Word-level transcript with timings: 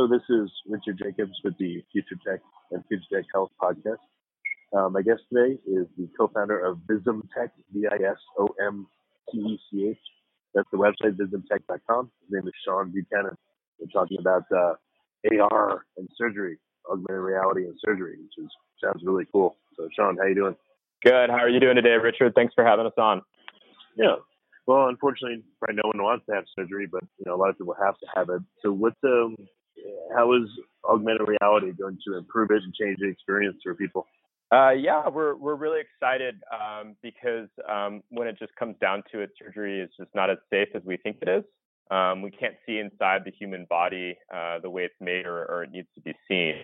Hello, 0.00 0.08
this 0.08 0.24
is 0.30 0.48
Richard 0.66 0.96
Jacobs 0.96 1.38
with 1.44 1.58
the 1.58 1.84
Future 1.92 2.16
Tech 2.26 2.40
and 2.70 2.82
Future 2.88 3.04
Tech 3.12 3.26
Health 3.34 3.50
podcast. 3.62 3.98
Um, 4.74 4.94
my 4.94 5.02
guest 5.02 5.20
today 5.30 5.58
is 5.66 5.86
the 5.98 6.08
co-founder 6.18 6.58
of 6.58 6.78
Visom 6.90 7.20
Tech, 7.36 7.50
V-I-S-O-M-T-E-C-H. 7.74 8.08
That's 10.54 10.70
the 10.72 10.78
website, 10.78 11.18
visomtech.com. 11.18 12.10
His 12.22 12.30
name 12.30 12.48
is 12.48 12.54
Sean 12.64 12.90
Buchanan. 12.90 13.36
We're 13.78 13.88
talking 13.92 14.16
about 14.18 14.44
uh, 14.50 14.76
AR 15.38 15.84
and 15.98 16.08
surgery, 16.16 16.56
augmented 16.90 17.20
reality 17.20 17.66
and 17.66 17.78
surgery, 17.84 18.16
which 18.22 18.38
is 18.38 18.50
sounds 18.82 19.02
really 19.04 19.26
cool. 19.30 19.58
So, 19.76 19.86
Sean, 19.94 20.16
how 20.16 20.22
are 20.22 20.30
you 20.30 20.34
doing? 20.34 20.56
Good. 21.04 21.28
How 21.28 21.40
are 21.40 21.50
you 21.50 21.60
doing 21.60 21.76
today, 21.76 21.98
Richard? 22.02 22.34
Thanks 22.34 22.54
for 22.54 22.64
having 22.64 22.86
us 22.86 22.96
on. 22.96 23.20
Yeah. 23.98 24.14
Well, 24.66 24.88
unfortunately, 24.88 25.44
right, 25.60 25.76
no 25.76 25.90
one 25.92 26.02
wants 26.02 26.24
to 26.30 26.34
have 26.36 26.44
surgery, 26.56 26.86
but 26.90 27.04
you 27.18 27.24
know, 27.26 27.34
a 27.34 27.36
lot 27.36 27.50
of 27.50 27.58
people 27.58 27.74
have 27.78 27.98
to 27.98 28.06
have 28.14 28.30
it. 28.30 28.40
So, 28.62 28.72
what's 28.72 28.96
um, 29.04 29.36
how 30.14 30.32
is 30.34 30.48
augmented 30.84 31.28
reality 31.28 31.72
going 31.72 31.98
to 32.06 32.16
improve 32.16 32.50
it 32.50 32.62
and 32.62 32.74
change 32.74 32.98
the 33.00 33.08
experience 33.08 33.56
for 33.62 33.74
people? 33.74 34.06
Uh, 34.52 34.70
yeah, 34.70 35.08
we're 35.08 35.36
we're 35.36 35.54
really 35.54 35.80
excited 35.80 36.34
um, 36.52 36.96
because 37.02 37.48
um, 37.68 38.02
when 38.08 38.26
it 38.26 38.36
just 38.38 38.54
comes 38.56 38.74
down 38.80 39.02
to 39.12 39.20
it, 39.20 39.30
surgery 39.40 39.80
is 39.80 39.90
just 39.96 40.10
not 40.14 40.28
as 40.28 40.38
safe 40.50 40.68
as 40.74 40.82
we 40.84 40.96
think 40.96 41.18
it 41.22 41.28
is. 41.28 41.44
Um, 41.90 42.22
we 42.22 42.30
can't 42.30 42.54
see 42.66 42.78
inside 42.78 43.22
the 43.24 43.32
human 43.32 43.66
body 43.68 44.16
uh, 44.34 44.58
the 44.60 44.70
way 44.70 44.82
it's 44.82 44.94
made 45.00 45.26
or, 45.26 45.44
or, 45.46 45.64
it 45.64 45.72
needs 45.72 45.88
to 45.96 46.00
be 46.00 46.14
seen. 46.28 46.54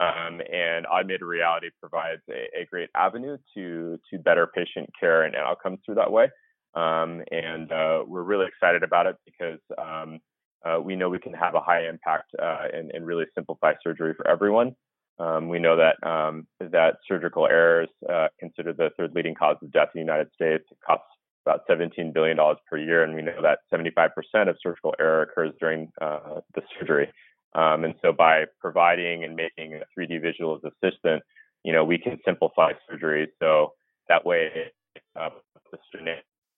Um, 0.00 0.40
and 0.50 0.86
augmented 0.86 1.20
reality 1.20 1.68
provides 1.80 2.22
a, 2.30 2.62
a, 2.62 2.64
great 2.64 2.88
avenue 2.94 3.36
to 3.54 3.98
to 4.10 4.18
better 4.18 4.46
patient 4.46 4.88
care 4.98 5.24
and 5.24 5.34
outcomes 5.34 5.80
through 5.84 5.96
that 5.96 6.12
way. 6.12 6.30
Um, 6.74 7.22
and 7.30 7.72
uh, 7.72 8.04
we're 8.06 8.22
really 8.22 8.46
excited 8.46 8.82
about 8.82 9.06
it 9.06 9.16
because 9.24 9.58
um, 9.76 10.20
uh, 10.64 10.80
we 10.80 10.96
know 10.96 11.08
we 11.08 11.18
can 11.18 11.32
have 11.32 11.54
a 11.54 11.60
high 11.60 11.88
impact 11.88 12.32
uh, 12.40 12.66
and, 12.72 12.90
and, 12.92 13.06
really 13.06 13.24
simplify 13.34 13.72
surgery 13.82 14.14
for 14.14 14.28
everyone. 14.28 14.74
Um, 15.18 15.48
we 15.48 15.58
know 15.58 15.76
that 15.76 16.06
um, 16.06 16.46
that 16.60 16.96
surgical 17.06 17.46
errors, 17.46 17.88
uh, 18.08 18.28
considered 18.38 18.76
the 18.76 18.90
third 18.96 19.12
leading 19.14 19.34
cause 19.34 19.56
of 19.62 19.72
death 19.72 19.88
in 19.94 20.00
the 20.00 20.04
United 20.04 20.28
States, 20.34 20.64
it 20.70 20.78
costs 20.86 21.06
about 21.46 21.62
17 21.66 22.12
billion 22.12 22.36
dollars 22.36 22.58
per 22.68 22.76
year, 22.76 23.02
and 23.02 23.14
we 23.14 23.22
know 23.22 23.40
that 23.42 23.60
75% 23.72 24.10
of 24.48 24.56
surgical 24.62 24.94
error 24.98 25.22
occurs 25.22 25.52
during 25.60 25.90
uh, 26.00 26.40
the 26.54 26.62
surgery. 26.78 27.10
Um, 27.54 27.84
and 27.84 27.94
so, 28.02 28.12
by 28.12 28.44
providing 28.60 29.24
and 29.24 29.34
making 29.34 29.74
a 29.74 30.00
3D 30.00 30.22
visual 30.22 30.56
as 30.62 30.72
assistant, 30.72 31.22
you 31.64 31.72
know, 31.72 31.84
we 31.84 31.98
can 31.98 32.18
simplify 32.24 32.72
surgery 32.88 33.28
so 33.40 33.72
that 34.08 34.24
way 34.24 34.70
uh, 35.18 35.30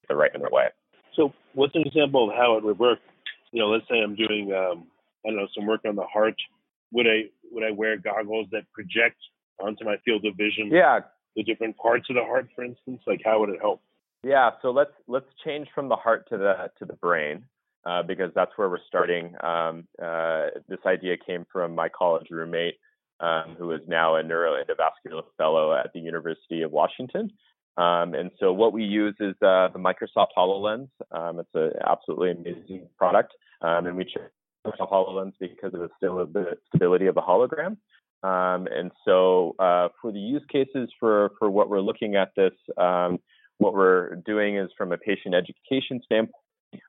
the 0.09 0.15
right 0.15 0.31
in 0.35 0.43
the 0.43 0.49
way. 0.51 0.69
So, 1.15 1.33
what's 1.55 1.75
an 1.75 1.83
example 1.87 2.29
of 2.31 2.37
how 2.37 2.57
it 2.59 2.65
would 2.65 2.79
work 2.79 2.99
you 3.53 3.61
know, 3.61 3.69
let's 3.69 3.87
say 3.89 4.01
I'm 4.03 4.17
doing, 4.17 4.53
um, 4.53 4.87
I 5.25 5.29
don't 5.29 5.37
know, 5.37 5.49
some 5.55 5.67
work 5.67 5.83
on 5.87 5.95
the 5.95 6.05
heart. 6.05 6.35
Would 6.93 7.07
I 7.07 7.25
would 7.51 7.65
I 7.65 7.71
wear 7.71 7.97
goggles 7.99 8.49
that 8.53 8.65
project 8.73 9.17
onto 9.63 9.85
my 9.85 9.97
field 10.05 10.25
of 10.25 10.35
vision? 10.37 10.71
Yeah. 10.71 11.01
The 11.37 11.43
different 11.45 11.77
parts 11.77 12.07
of 12.11 12.17
the 12.17 12.25
heart, 12.25 12.49
for 12.55 12.65
instance, 12.65 13.01
like 13.07 13.21
how 13.25 13.41
would 13.41 13.51
it 13.51 13.61
help? 13.61 13.81
Yeah. 14.23 14.51
So 14.63 14.71
let's 14.71 14.93
let's 15.07 15.27
change 15.45 15.69
from 15.75 15.89
the 15.89 15.97
heart 15.97 16.29
to 16.31 16.39
the 16.39 16.71
to 16.79 16.85
the 16.85 16.95
brain. 16.95 17.45
Uh, 17.85 18.01
because 18.01 18.31
that's 18.33 18.53
where 18.55 18.71
we're 18.71 18.79
starting. 18.87 19.35
Um, 19.43 19.89
uh, 20.01 20.47
this 20.69 20.79
idea 20.87 21.17
came 21.17 21.45
from 21.53 21.75
my 21.75 21.89
college 21.89 22.29
roommate, 22.31 22.77
um, 23.19 23.57
who 23.59 23.73
is 23.73 23.81
now 23.89 24.15
a 24.15 24.23
neuroendovascular 24.23 25.25
fellow 25.37 25.75
at 25.75 25.93
the 25.93 25.99
University 25.99 26.63
of 26.63 26.71
Washington. 26.71 27.33
Um, 27.77 28.15
and 28.15 28.31
so 28.39 28.53
what 28.53 28.73
we 28.73 28.85
use 28.85 29.15
is 29.21 29.35
uh, 29.43 29.69
the 29.69 29.79
Microsoft 29.79 30.29
HoloLens. 30.37 30.89
Um, 31.11 31.41
it's 31.41 31.49
an 31.55 31.73
absolutely 31.87 32.33
amazing 32.33 32.89
product. 32.99 33.33
Um, 33.63 33.87
and 33.87 33.97
we 33.97 34.05
chose 34.05 34.75
HoloLens 34.79 35.33
because 35.41 35.73
of 35.75 35.91
the 36.01 36.57
stability 36.69 37.07
of 37.07 37.15
the 37.15 37.23
hologram. 37.23 37.77
Um, 38.23 38.69
and 38.71 38.93
so 39.05 39.57
uh, 39.59 39.89
for 40.01 40.13
the 40.13 40.21
use 40.21 40.45
cases 40.51 40.91
for, 41.01 41.33
for 41.39 41.51
what 41.51 41.69
we're 41.69 41.81
looking 41.81 42.15
at 42.15 42.31
this, 42.37 42.53
um, 42.77 43.19
what 43.59 43.75
we're 43.75 44.17
doing 44.17 44.59
is 44.59 44.71
from 44.77 44.93
a 44.93 44.99
patient 44.99 45.35
education 45.35 46.01
standpoint, 46.05 46.35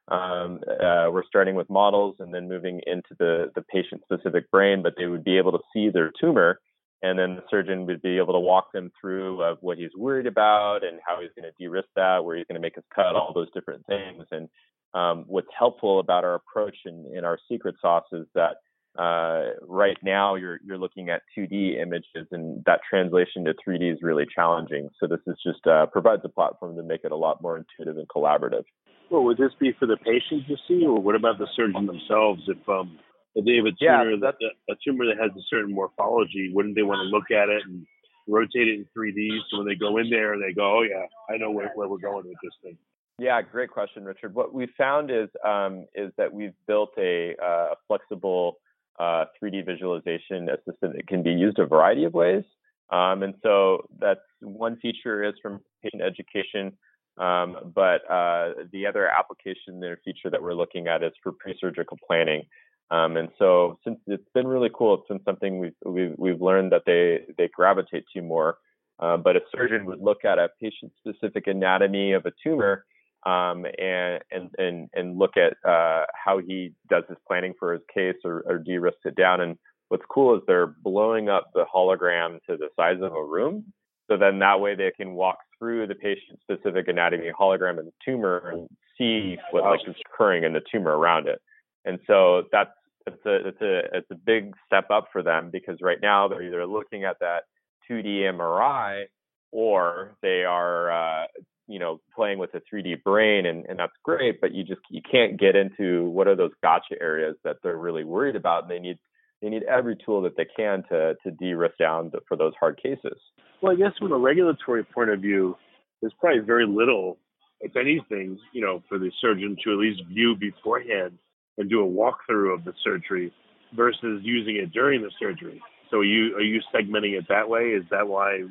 um, 0.09 0.59
uh, 0.69 1.09
we're 1.11 1.25
starting 1.27 1.55
with 1.55 1.69
models 1.69 2.15
and 2.19 2.33
then 2.33 2.47
moving 2.47 2.81
into 2.85 3.15
the, 3.19 3.51
the 3.55 3.61
patient 3.61 4.01
specific 4.03 4.49
brain, 4.51 4.81
but 4.81 4.93
they 4.97 5.07
would 5.07 5.23
be 5.23 5.37
able 5.37 5.51
to 5.51 5.59
see 5.73 5.89
their 5.89 6.11
tumor 6.19 6.59
and 7.03 7.19
then 7.19 7.35
the 7.35 7.43
surgeon 7.51 7.85
would 7.85 8.01
be 8.01 8.17
able 8.17 8.33
to 8.33 8.39
walk 8.39 8.71
them 8.71 8.89
through 8.99 9.43
of 9.43 9.57
what 9.59 9.77
he's 9.77 9.91
worried 9.95 10.25
about 10.25 10.85
and 10.85 10.99
how 11.05 11.19
he's 11.21 11.31
going 11.37 11.43
to 11.43 11.53
de-risk 11.59 11.89
that, 11.97 12.23
where 12.23 12.37
he's 12.37 12.47
going 12.47 12.55
to 12.55 12.61
make 12.61 12.75
his 12.75 12.85
cut, 12.95 13.15
all 13.15 13.33
those 13.35 13.51
different 13.53 13.85
things. 13.85 14.25
And 14.31 14.49
um, 14.93 15.25
what's 15.27 15.49
helpful 15.57 15.99
about 15.99 16.23
our 16.23 16.35
approach 16.35 16.77
in, 16.85 17.11
in 17.13 17.25
our 17.25 17.37
secret 17.51 17.75
sauce 17.81 18.05
is 18.13 18.25
that 18.35 18.55
uh, 18.97 19.59
right 19.67 19.97
now 20.03 20.35
you're 20.35 20.59
you're 20.63 20.77
looking 20.77 21.09
at 21.09 21.23
2D 21.35 21.81
images, 21.81 22.27
and 22.31 22.63
that 22.65 22.79
translation 22.87 23.43
to 23.43 23.53
3D 23.67 23.91
is 23.91 23.99
really 24.03 24.25
challenging. 24.33 24.87
So 24.99 25.07
this 25.07 25.19
is 25.25 25.35
just 25.43 25.65
uh, 25.65 25.87
provides 25.87 26.21
a 26.25 26.29
platform 26.29 26.75
to 26.75 26.83
make 26.83 27.01
it 27.03 27.11
a 27.11 27.15
lot 27.15 27.41
more 27.41 27.57
intuitive 27.57 27.97
and 27.97 28.07
collaborative. 28.07 28.65
Well, 29.09 29.23
would 29.23 29.37
this 29.37 29.51
be 29.59 29.71
for 29.79 29.87
the 29.87 29.97
patient 29.97 30.47
to 30.47 30.55
see, 30.67 30.85
or 30.85 30.99
what 30.99 31.15
about 31.15 31.39
the 31.39 31.47
surgeon 31.55 31.87
themselves? 31.87 32.43
If 32.47 32.69
um, 32.69 32.99
a 33.35 33.41
tumor, 33.41 33.71
yeah, 33.79 34.03
that, 34.21 34.35
a 34.69 34.75
tumor 34.85 35.05
that 35.05 35.17
has 35.21 35.31
a 35.31 35.43
certain 35.49 35.73
morphology, 35.73 36.51
wouldn't 36.53 36.75
they 36.75 36.83
want 36.83 36.99
to 36.99 37.15
look 37.15 37.31
at 37.31 37.49
it 37.49 37.63
and 37.65 37.85
rotate 38.27 38.67
it 38.67 38.79
in 38.79 38.85
3D? 38.97 39.39
So 39.49 39.57
when 39.57 39.67
they 39.67 39.75
go 39.75 39.97
in 39.97 40.09
there, 40.09 40.37
they 40.37 40.53
go, 40.53 40.79
oh 40.79 40.81
yeah, 40.81 41.05
I 41.33 41.37
know 41.37 41.51
where, 41.51 41.71
where 41.75 41.87
we're 41.87 41.97
going 41.97 42.27
with 42.27 42.37
this 42.43 42.53
thing. 42.63 42.77
Yeah, 43.19 43.41
great 43.41 43.69
question, 43.69 44.05
Richard. 44.05 44.33
What 44.33 44.53
we 44.53 44.67
found 44.77 45.11
is 45.11 45.29
um, 45.45 45.85
is 45.93 46.11
that 46.17 46.33
we've 46.33 46.53
built 46.67 46.91
a, 46.97 47.35
uh, 47.43 47.75
flexible 47.87 48.57
uh, 48.99 49.25
3D 49.41 49.65
visualization 49.65 50.49
assistant 50.49 50.95
that 50.95 51.07
can 51.07 51.23
be 51.23 51.31
used 51.31 51.59
a 51.59 51.65
variety 51.65 52.05
of 52.05 52.13
ways. 52.13 52.43
Um, 52.89 53.23
and 53.23 53.33
so 53.41 53.87
that's 53.99 54.19
one 54.41 54.77
feature 54.81 55.23
is 55.23 55.33
from 55.41 55.61
patient 55.81 56.01
education. 56.01 56.73
Um, 57.17 57.71
but 57.75 58.09
uh, 58.09 58.65
the 58.71 58.87
other 58.87 59.07
application 59.07 59.83
or 59.83 59.99
feature 60.03 60.29
that 60.31 60.41
we're 60.41 60.55
looking 60.55 60.87
at 60.87 61.03
is 61.03 61.11
for 61.21 61.31
pre-surgical 61.31 61.97
planning. 62.07 62.43
Um, 62.91 63.17
and 63.17 63.29
so 63.39 63.79
since 63.83 63.99
it's 64.07 64.27
been 64.33 64.47
really 64.47 64.69
cool, 64.73 64.95
it's 64.95 65.07
been 65.07 65.23
something 65.25 65.59
we've, 65.59 65.73
we've, 65.85 66.13
we've 66.17 66.41
learned 66.41 66.71
that 66.71 66.83
they, 66.85 67.21
they 67.37 67.49
gravitate 67.53 68.05
to 68.13 68.21
more. 68.21 68.57
Uh, 68.99 69.17
but 69.17 69.35
a 69.35 69.41
surgeon 69.55 69.85
would 69.85 69.99
look 69.99 70.23
at 70.23 70.37
a 70.37 70.49
patient 70.61 70.91
specific 70.99 71.47
anatomy 71.47 72.13
of 72.13 72.25
a 72.25 72.31
tumor 72.43 72.85
um, 73.25 73.65
and, 73.79 74.21
and, 74.31 74.49
and, 74.57 74.89
and 74.93 75.17
look 75.17 75.31
at 75.37 75.53
uh, 75.67 76.05
how 76.13 76.37
he 76.37 76.73
does 76.89 77.03
his 77.09 77.17
planning 77.27 77.53
for 77.57 77.73
his 77.73 77.81
case 77.93 78.17
or, 78.23 78.43
or 78.45 78.59
de-risks 78.59 79.01
it 79.05 79.15
down. 79.15 79.41
And 79.41 79.57
what's 79.89 80.03
cool 80.09 80.35
is 80.35 80.41
they're 80.45 80.75
blowing 80.83 81.29
up 81.29 81.49
the 81.53 81.65
hologram 81.73 82.39
to 82.49 82.57
the 82.57 82.69
size 82.75 82.97
of 83.01 83.13
a 83.13 83.23
room. 83.23 83.65
So 84.09 84.17
then 84.17 84.39
that 84.39 84.59
way 84.59 84.75
they 84.75 84.91
can 84.95 85.13
walk 85.13 85.37
through 85.57 85.87
the 85.87 85.95
patient 85.95 86.39
specific 86.41 86.87
anatomy 86.87 87.31
hologram 87.37 87.77
the 87.77 87.91
tumor 88.05 88.49
and 88.49 88.67
see 88.97 89.37
what 89.51 89.63
like 89.63 89.79
is 89.87 89.95
occurring 90.05 90.43
in 90.43 90.53
the 90.53 90.61
tumor 90.71 90.97
around 90.97 91.27
it. 91.27 91.41
And 91.85 91.99
so 92.07 92.43
that's 92.51 92.71
it's 93.05 93.25
a 93.25 93.47
it's 93.47 93.61
a 93.61 93.79
it's 93.97 94.11
a 94.11 94.15
big 94.15 94.53
step 94.65 94.89
up 94.89 95.07
for 95.11 95.23
them 95.23 95.49
because 95.51 95.77
right 95.81 95.99
now 96.01 96.27
they're 96.27 96.43
either 96.43 96.65
looking 96.65 97.03
at 97.03 97.19
that 97.19 97.43
2D 97.89 98.21
MRI 98.33 99.05
or 99.51 100.15
they 100.21 100.43
are 100.43 100.91
uh, 100.91 101.25
you 101.67 101.79
know 101.79 101.99
playing 102.15 102.39
with 102.39 102.51
a 102.53 102.61
3D 102.73 103.03
brain 103.03 103.45
and, 103.45 103.65
and 103.67 103.79
that's 103.79 103.93
great, 104.03 104.39
but 104.39 104.53
you 104.53 104.63
just 104.63 104.81
you 104.89 105.01
can't 105.09 105.39
get 105.39 105.55
into 105.55 106.09
what 106.09 106.27
are 106.27 106.35
those 106.35 106.51
gotcha 106.61 106.95
areas 107.01 107.35
that 107.43 107.57
they're 107.63 107.77
really 107.77 108.03
worried 108.03 108.35
about. 108.35 108.63
And 108.63 108.71
they 108.71 108.79
need 108.79 108.97
they 109.41 109.49
need 109.49 109.63
every 109.63 109.97
tool 110.05 110.21
that 110.21 110.37
they 110.37 110.47
can 110.55 110.83
to 110.89 111.15
to 111.23 111.31
de-risk 111.31 111.77
down 111.77 112.11
for 112.27 112.37
those 112.37 112.53
hard 112.59 112.81
cases. 112.81 113.19
Well, 113.61 113.73
I 113.73 113.75
guess 113.75 113.91
from 113.99 114.11
a 114.11 114.17
regulatory 114.17 114.83
point 114.83 115.09
of 115.09 115.19
view, 115.19 115.57
there's 116.01 116.13
probably 116.19 116.41
very 116.41 116.67
little, 116.67 117.17
if 117.61 117.75
anything, 117.75 118.37
you 118.53 118.61
know, 118.61 118.83
for 118.89 118.97
the 118.97 119.11
surgeon 119.21 119.55
to 119.63 119.71
at 119.71 119.77
least 119.77 120.01
view 120.09 120.35
beforehand 120.35 121.17
and 121.57 121.69
do 121.69 121.81
a 121.81 121.87
walkthrough 121.87 122.53
of 122.53 122.63
the 122.63 122.73
surgery 122.83 123.31
versus 123.75 124.21
using 124.23 124.57
it 124.57 124.71
during 124.71 125.01
the 125.01 125.11
surgery. 125.19 125.61
So 125.89 125.97
are 125.97 126.03
you 126.03 126.35
are 126.35 126.41
you 126.41 126.61
segmenting 126.73 127.17
it 127.17 127.25
that 127.29 127.47
way? 127.47 127.69
Is 127.69 127.83
that 127.91 128.07
why 128.07 128.43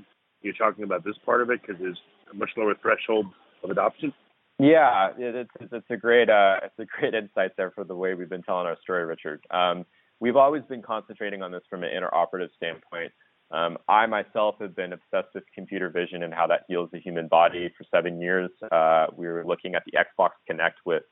you're 0.43 0.55
talking 0.55 0.85
about 0.85 1.05
this 1.05 1.17
part 1.25 1.43
of 1.43 1.51
it 1.51 1.61
because 1.61 1.81
there's 1.81 2.01
a 2.31 2.37
much 2.37 2.51
lower 2.57 2.75
threshold 2.81 3.27
of 3.63 3.71
adoption? 3.71 4.13
Yeah, 4.59 5.11
it's 5.19 5.51
it's 5.61 5.91
a 5.91 5.97
great 5.97 6.31
uh, 6.31 6.61
it's 6.63 6.79
a 6.79 6.85
great 6.85 7.15
insight 7.15 7.53
there 7.57 7.71
for 7.73 7.85
the 7.85 7.97
way 7.97 8.15
we've 8.15 8.29
been 8.29 8.43
telling 8.43 8.67
our 8.67 8.77
story, 8.83 9.05
Richard. 9.05 9.45
Um, 9.51 9.85
we've 10.21 10.37
always 10.37 10.63
been 10.69 10.83
concentrating 10.83 11.43
on 11.43 11.51
this 11.51 11.63
from 11.69 11.83
an 11.83 11.91
interoperative 11.91 12.51
standpoint. 12.57 13.13
Um, 13.51 13.77
I 13.89 14.07
myself 14.07 14.55
have 14.61 14.75
been 14.75 14.93
obsessed 14.93 15.35
with 15.35 15.45
computer 15.55 15.91
vision 15.91 16.23
and 16.23 16.33
how 16.33 16.47
that 16.47 16.61
heals 16.69 16.89
the 16.93 17.01
human 17.01 17.29
body 17.29 17.71
for 17.77 17.85
seven 17.95 18.21
years. 18.21 18.51
Uh, 18.71 19.07
we 19.15 19.27
were 19.27 19.45
looking 19.45 19.75
at 19.75 19.83
the 19.85 19.93
Xbox 19.93 20.31
Kinect 20.51 20.81
with 20.87 21.03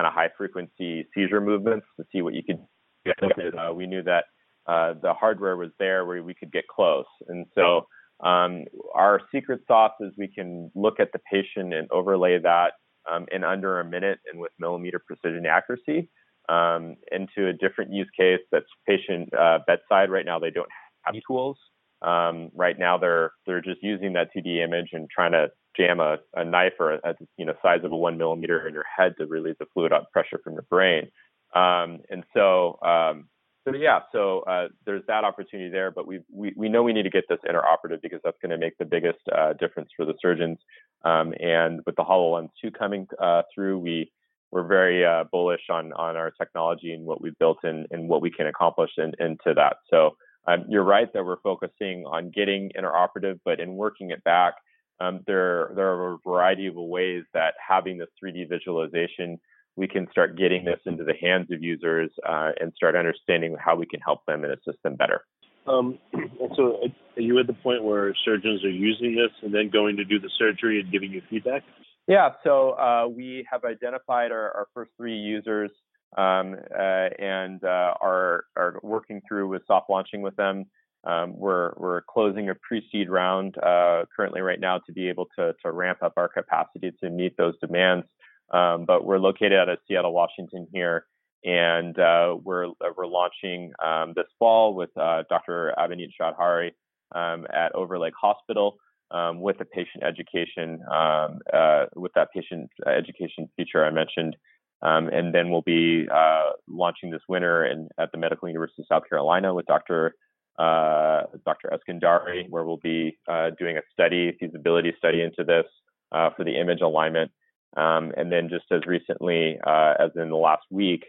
kind 0.00 0.06
of 0.06 0.14
high 0.14 0.30
frequency 0.36 1.06
seizure 1.14 1.42
movements 1.42 1.86
to 1.98 2.06
see 2.10 2.22
what 2.22 2.32
you 2.32 2.42
could. 2.42 2.58
Uh, 3.06 3.72
we 3.74 3.86
knew 3.86 4.02
that 4.02 4.24
uh, 4.66 4.94
the 5.02 5.12
hardware 5.12 5.56
was 5.56 5.70
there 5.78 6.06
where 6.06 6.22
we 6.22 6.34
could 6.34 6.50
get 6.50 6.66
close. 6.68 7.04
And 7.28 7.44
so 7.54 7.86
um, 8.24 8.64
our 8.94 9.20
secret 9.34 9.60
sauce 9.68 9.92
is 10.00 10.12
we 10.16 10.28
can 10.28 10.70
look 10.74 11.00
at 11.00 11.12
the 11.12 11.18
patient 11.30 11.74
and 11.74 11.86
overlay 11.90 12.38
that 12.38 12.72
um, 13.10 13.26
in 13.30 13.44
under 13.44 13.80
a 13.80 13.84
minute 13.84 14.20
and 14.30 14.40
with 14.40 14.52
millimeter 14.58 15.02
precision 15.06 15.44
accuracy 15.44 16.08
um, 16.48 16.96
into 17.12 17.48
a 17.48 17.52
different 17.52 17.92
use 17.92 18.08
case 18.18 18.40
that's 18.50 18.66
patient 18.86 19.28
uh, 19.34 19.58
bedside. 19.66 20.10
Right 20.10 20.24
now, 20.24 20.38
they 20.38 20.50
don't 20.50 20.68
have 21.02 21.14
tools. 21.26 21.58
Um, 22.02 22.50
right 22.54 22.78
now, 22.78 22.96
they're 22.96 23.32
they're 23.46 23.60
just 23.60 23.82
using 23.82 24.14
that 24.14 24.28
2D 24.34 24.64
image 24.64 24.88
and 24.92 25.08
trying 25.10 25.32
to 25.32 25.48
jam 25.76 26.00
a, 26.00 26.18
a 26.34 26.44
knife 26.44 26.74
or 26.78 26.94
a, 26.94 27.14
you 27.36 27.44
know 27.44 27.54
size 27.62 27.80
of 27.84 27.92
a 27.92 27.96
one 27.96 28.18
millimeter 28.18 28.66
in 28.66 28.74
your 28.74 28.84
head 28.96 29.14
to 29.18 29.26
release 29.26 29.56
the 29.58 29.66
fluid 29.72 29.92
pressure 30.12 30.40
from 30.42 30.54
your 30.54 30.66
brain. 30.70 31.10
Um, 31.54 32.00
and 32.10 32.24
so, 32.34 32.78
um, 32.82 33.28
so 33.66 33.74
yeah, 33.74 34.00
so 34.12 34.40
uh, 34.40 34.68
there's 34.86 35.02
that 35.06 35.24
opportunity 35.24 35.70
there, 35.70 35.90
but 35.90 36.06
we, 36.06 36.20
we 36.32 36.52
we 36.56 36.68
know 36.68 36.82
we 36.82 36.92
need 36.92 37.02
to 37.02 37.10
get 37.10 37.24
this 37.28 37.38
interoperative 37.48 38.00
because 38.02 38.20
that's 38.24 38.38
going 38.40 38.50
to 38.50 38.58
make 38.58 38.78
the 38.78 38.84
biggest 38.84 39.18
uh, 39.36 39.52
difference 39.54 39.90
for 39.96 40.04
the 40.04 40.14
surgeons. 40.20 40.58
Um, 41.04 41.34
and 41.40 41.80
with 41.86 41.96
the 41.96 42.04
Hololens 42.04 42.50
2 42.62 42.70
coming 42.72 43.06
uh, 43.20 43.42
through, 43.54 43.78
we 43.78 44.10
we're 44.50 44.66
very 44.66 45.04
uh, 45.04 45.24
bullish 45.30 45.62
on 45.70 45.92
on 45.92 46.16
our 46.16 46.30
technology 46.30 46.92
and 46.92 47.04
what 47.04 47.20
we've 47.20 47.38
built 47.38 47.58
and, 47.62 47.86
and 47.90 48.08
what 48.08 48.22
we 48.22 48.30
can 48.30 48.46
accomplish 48.46 48.90
in, 48.96 49.12
into 49.20 49.54
that. 49.54 49.76
So 49.90 50.16
um, 50.46 50.64
you're 50.68 50.84
right 50.84 51.12
that 51.12 51.24
we're 51.24 51.40
focusing 51.42 52.04
on 52.06 52.30
getting 52.30 52.70
interoperative, 52.78 53.40
but 53.44 53.60
in 53.60 53.74
working 53.74 54.10
it 54.10 54.24
back, 54.24 54.54
um, 55.00 55.20
there 55.26 55.70
there 55.74 55.88
are 55.88 56.14
a 56.14 56.18
variety 56.26 56.66
of 56.66 56.74
ways 56.76 57.24
that 57.34 57.54
having 57.66 57.98
this 57.98 58.08
3D 58.22 58.48
visualization, 58.48 59.38
we 59.76 59.88
can 59.88 60.06
start 60.10 60.36
getting 60.36 60.64
this 60.64 60.80
into 60.86 61.04
the 61.04 61.14
hands 61.20 61.50
of 61.50 61.62
users 61.62 62.10
uh, 62.28 62.50
and 62.60 62.72
start 62.74 62.94
understanding 62.96 63.56
how 63.58 63.76
we 63.76 63.86
can 63.86 64.00
help 64.00 64.24
them 64.26 64.44
and 64.44 64.52
assist 64.52 64.82
them 64.82 64.96
better. 64.96 65.22
Um, 65.66 65.98
and 66.12 66.50
so, 66.56 66.78
are 67.16 67.22
you 67.22 67.38
at 67.38 67.46
the 67.46 67.54
point 67.54 67.84
where 67.84 68.14
surgeons 68.24 68.64
are 68.64 68.70
using 68.70 69.14
this 69.14 69.30
and 69.42 69.54
then 69.54 69.70
going 69.70 69.96
to 69.96 70.04
do 70.04 70.18
the 70.18 70.30
surgery 70.38 70.80
and 70.80 70.90
giving 70.90 71.10
you 71.10 71.22
feedback? 71.30 71.62
Yeah, 72.06 72.30
so 72.42 72.70
uh, 72.72 73.06
we 73.08 73.46
have 73.50 73.64
identified 73.64 74.32
our, 74.32 74.50
our 74.52 74.66
first 74.74 74.90
three 74.96 75.16
users 75.16 75.70
um, 76.16 76.56
uh, 76.76 77.08
and 77.18 77.62
uh, 77.62 77.94
are 78.00 78.44
are 78.56 78.80
working 78.82 79.22
through 79.28 79.48
with 79.48 79.62
soft 79.66 79.88
launching 79.88 80.22
with 80.22 80.34
them. 80.36 80.66
Um, 81.04 81.34
we're 81.36 81.72
we're 81.76 82.02
closing 82.02 82.50
a 82.50 82.54
pre-seed 82.54 83.08
round 83.08 83.56
uh, 83.58 84.04
currently 84.14 84.42
right 84.42 84.60
now 84.60 84.78
to 84.86 84.92
be 84.92 85.08
able 85.08 85.26
to 85.38 85.54
to 85.62 85.72
ramp 85.72 85.98
up 86.02 86.14
our 86.16 86.28
capacity 86.28 86.92
to 87.02 87.10
meet 87.10 87.36
those 87.36 87.54
demands. 87.60 88.06
Um, 88.52 88.84
but 88.84 89.04
we're 89.04 89.18
located 89.18 89.54
out 89.54 89.68
of 89.68 89.78
Seattle, 89.86 90.12
Washington 90.12 90.66
here, 90.72 91.06
and 91.44 91.98
uh, 91.98 92.36
we're 92.42 92.68
we're 92.96 93.06
launching 93.06 93.72
um, 93.82 94.12
this 94.14 94.26
fall 94.38 94.74
with 94.74 94.90
uh, 94.96 95.22
Dr. 95.30 95.72
Avanit 95.78 96.10
Chaudhary 96.20 96.72
um, 97.14 97.46
at 97.52 97.74
Overlake 97.74 98.14
Hospital 98.20 98.76
um, 99.10 99.40
with 99.40 99.58
the 99.58 99.64
patient 99.64 100.04
education, 100.04 100.80
um, 100.90 101.38
uh, 101.52 101.86
with 101.96 102.12
that 102.14 102.28
patient 102.34 102.70
education 102.86 103.48
feature 103.56 103.84
I 103.84 103.90
mentioned. 103.90 104.36
And 104.82 105.34
then 105.34 105.50
we'll 105.50 105.62
be 105.62 106.08
uh, 106.12 106.50
launching 106.68 107.10
this 107.10 107.22
winter 107.28 107.64
in, 107.64 107.88
at 107.98 108.12
the 108.12 108.18
Medical 108.18 108.48
University 108.48 108.82
of 108.82 108.86
South 108.88 109.08
Carolina 109.08 109.54
with 109.54 109.66
Dr. 109.66 110.14
Uh, 110.58 111.22
Dr. 111.46 111.72
Eskandari, 111.72 112.48
where 112.50 112.64
we'll 112.64 112.76
be 112.76 113.16
uh, 113.28 113.50
doing 113.58 113.78
a 113.78 113.82
study, 113.92 114.36
feasibility 114.38 114.92
study 114.98 115.22
into 115.22 115.42
this 115.42 115.64
uh, 116.12 116.30
for 116.36 116.44
the 116.44 116.60
image 116.60 116.80
alignment. 116.82 117.30
Um, 117.76 118.12
and 118.16 118.30
then 118.30 118.48
just 118.50 118.64
as 118.72 118.84
recently 118.86 119.58
uh, 119.66 119.94
as 119.98 120.10
in 120.16 120.28
the 120.28 120.36
last 120.36 120.64
week, 120.70 121.04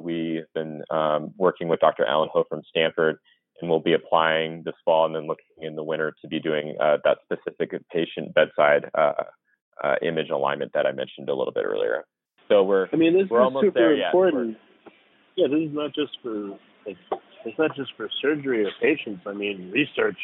we've 0.00 0.44
been 0.54 0.82
um, 0.90 1.34
working 1.36 1.68
with 1.68 1.80
Dr. 1.80 2.06
Alan 2.06 2.28
Ho 2.32 2.44
from 2.48 2.62
Stanford 2.68 3.18
and 3.60 3.70
we'll 3.70 3.80
be 3.80 3.94
applying 3.94 4.62
this 4.64 4.74
fall 4.84 5.06
and 5.06 5.14
then 5.14 5.26
looking 5.26 5.46
in 5.58 5.76
the 5.76 5.82
winter 5.82 6.14
to 6.20 6.28
be 6.28 6.40
doing 6.40 6.76
uh, 6.80 6.98
that 7.04 7.18
specific 7.24 7.70
patient 7.90 8.34
bedside 8.34 8.90
uh, 8.96 9.12
uh, 9.82 9.94
image 10.02 10.30
alignment 10.30 10.72
that 10.74 10.86
I 10.86 10.92
mentioned 10.92 11.28
a 11.28 11.34
little 11.34 11.52
bit 11.52 11.64
earlier. 11.64 12.04
So 12.48 12.62
we're 12.62 12.88
I 12.92 12.96
mean 12.96 13.14
this 13.14 13.28
we're 13.30 13.46
is 13.46 13.54
super 13.60 13.94
important. 13.94 14.56
Yeah, 15.36 15.46
this 15.48 15.68
is 15.68 15.74
not 15.74 15.94
just 15.94 16.18
for 16.22 16.58
like, 16.86 16.96
it's 17.44 17.58
not 17.58 17.74
just 17.76 17.90
for 17.96 18.08
surgery 18.22 18.64
or 18.64 18.70
patients. 18.80 19.22
I 19.26 19.32
mean, 19.32 19.70
research 19.70 20.18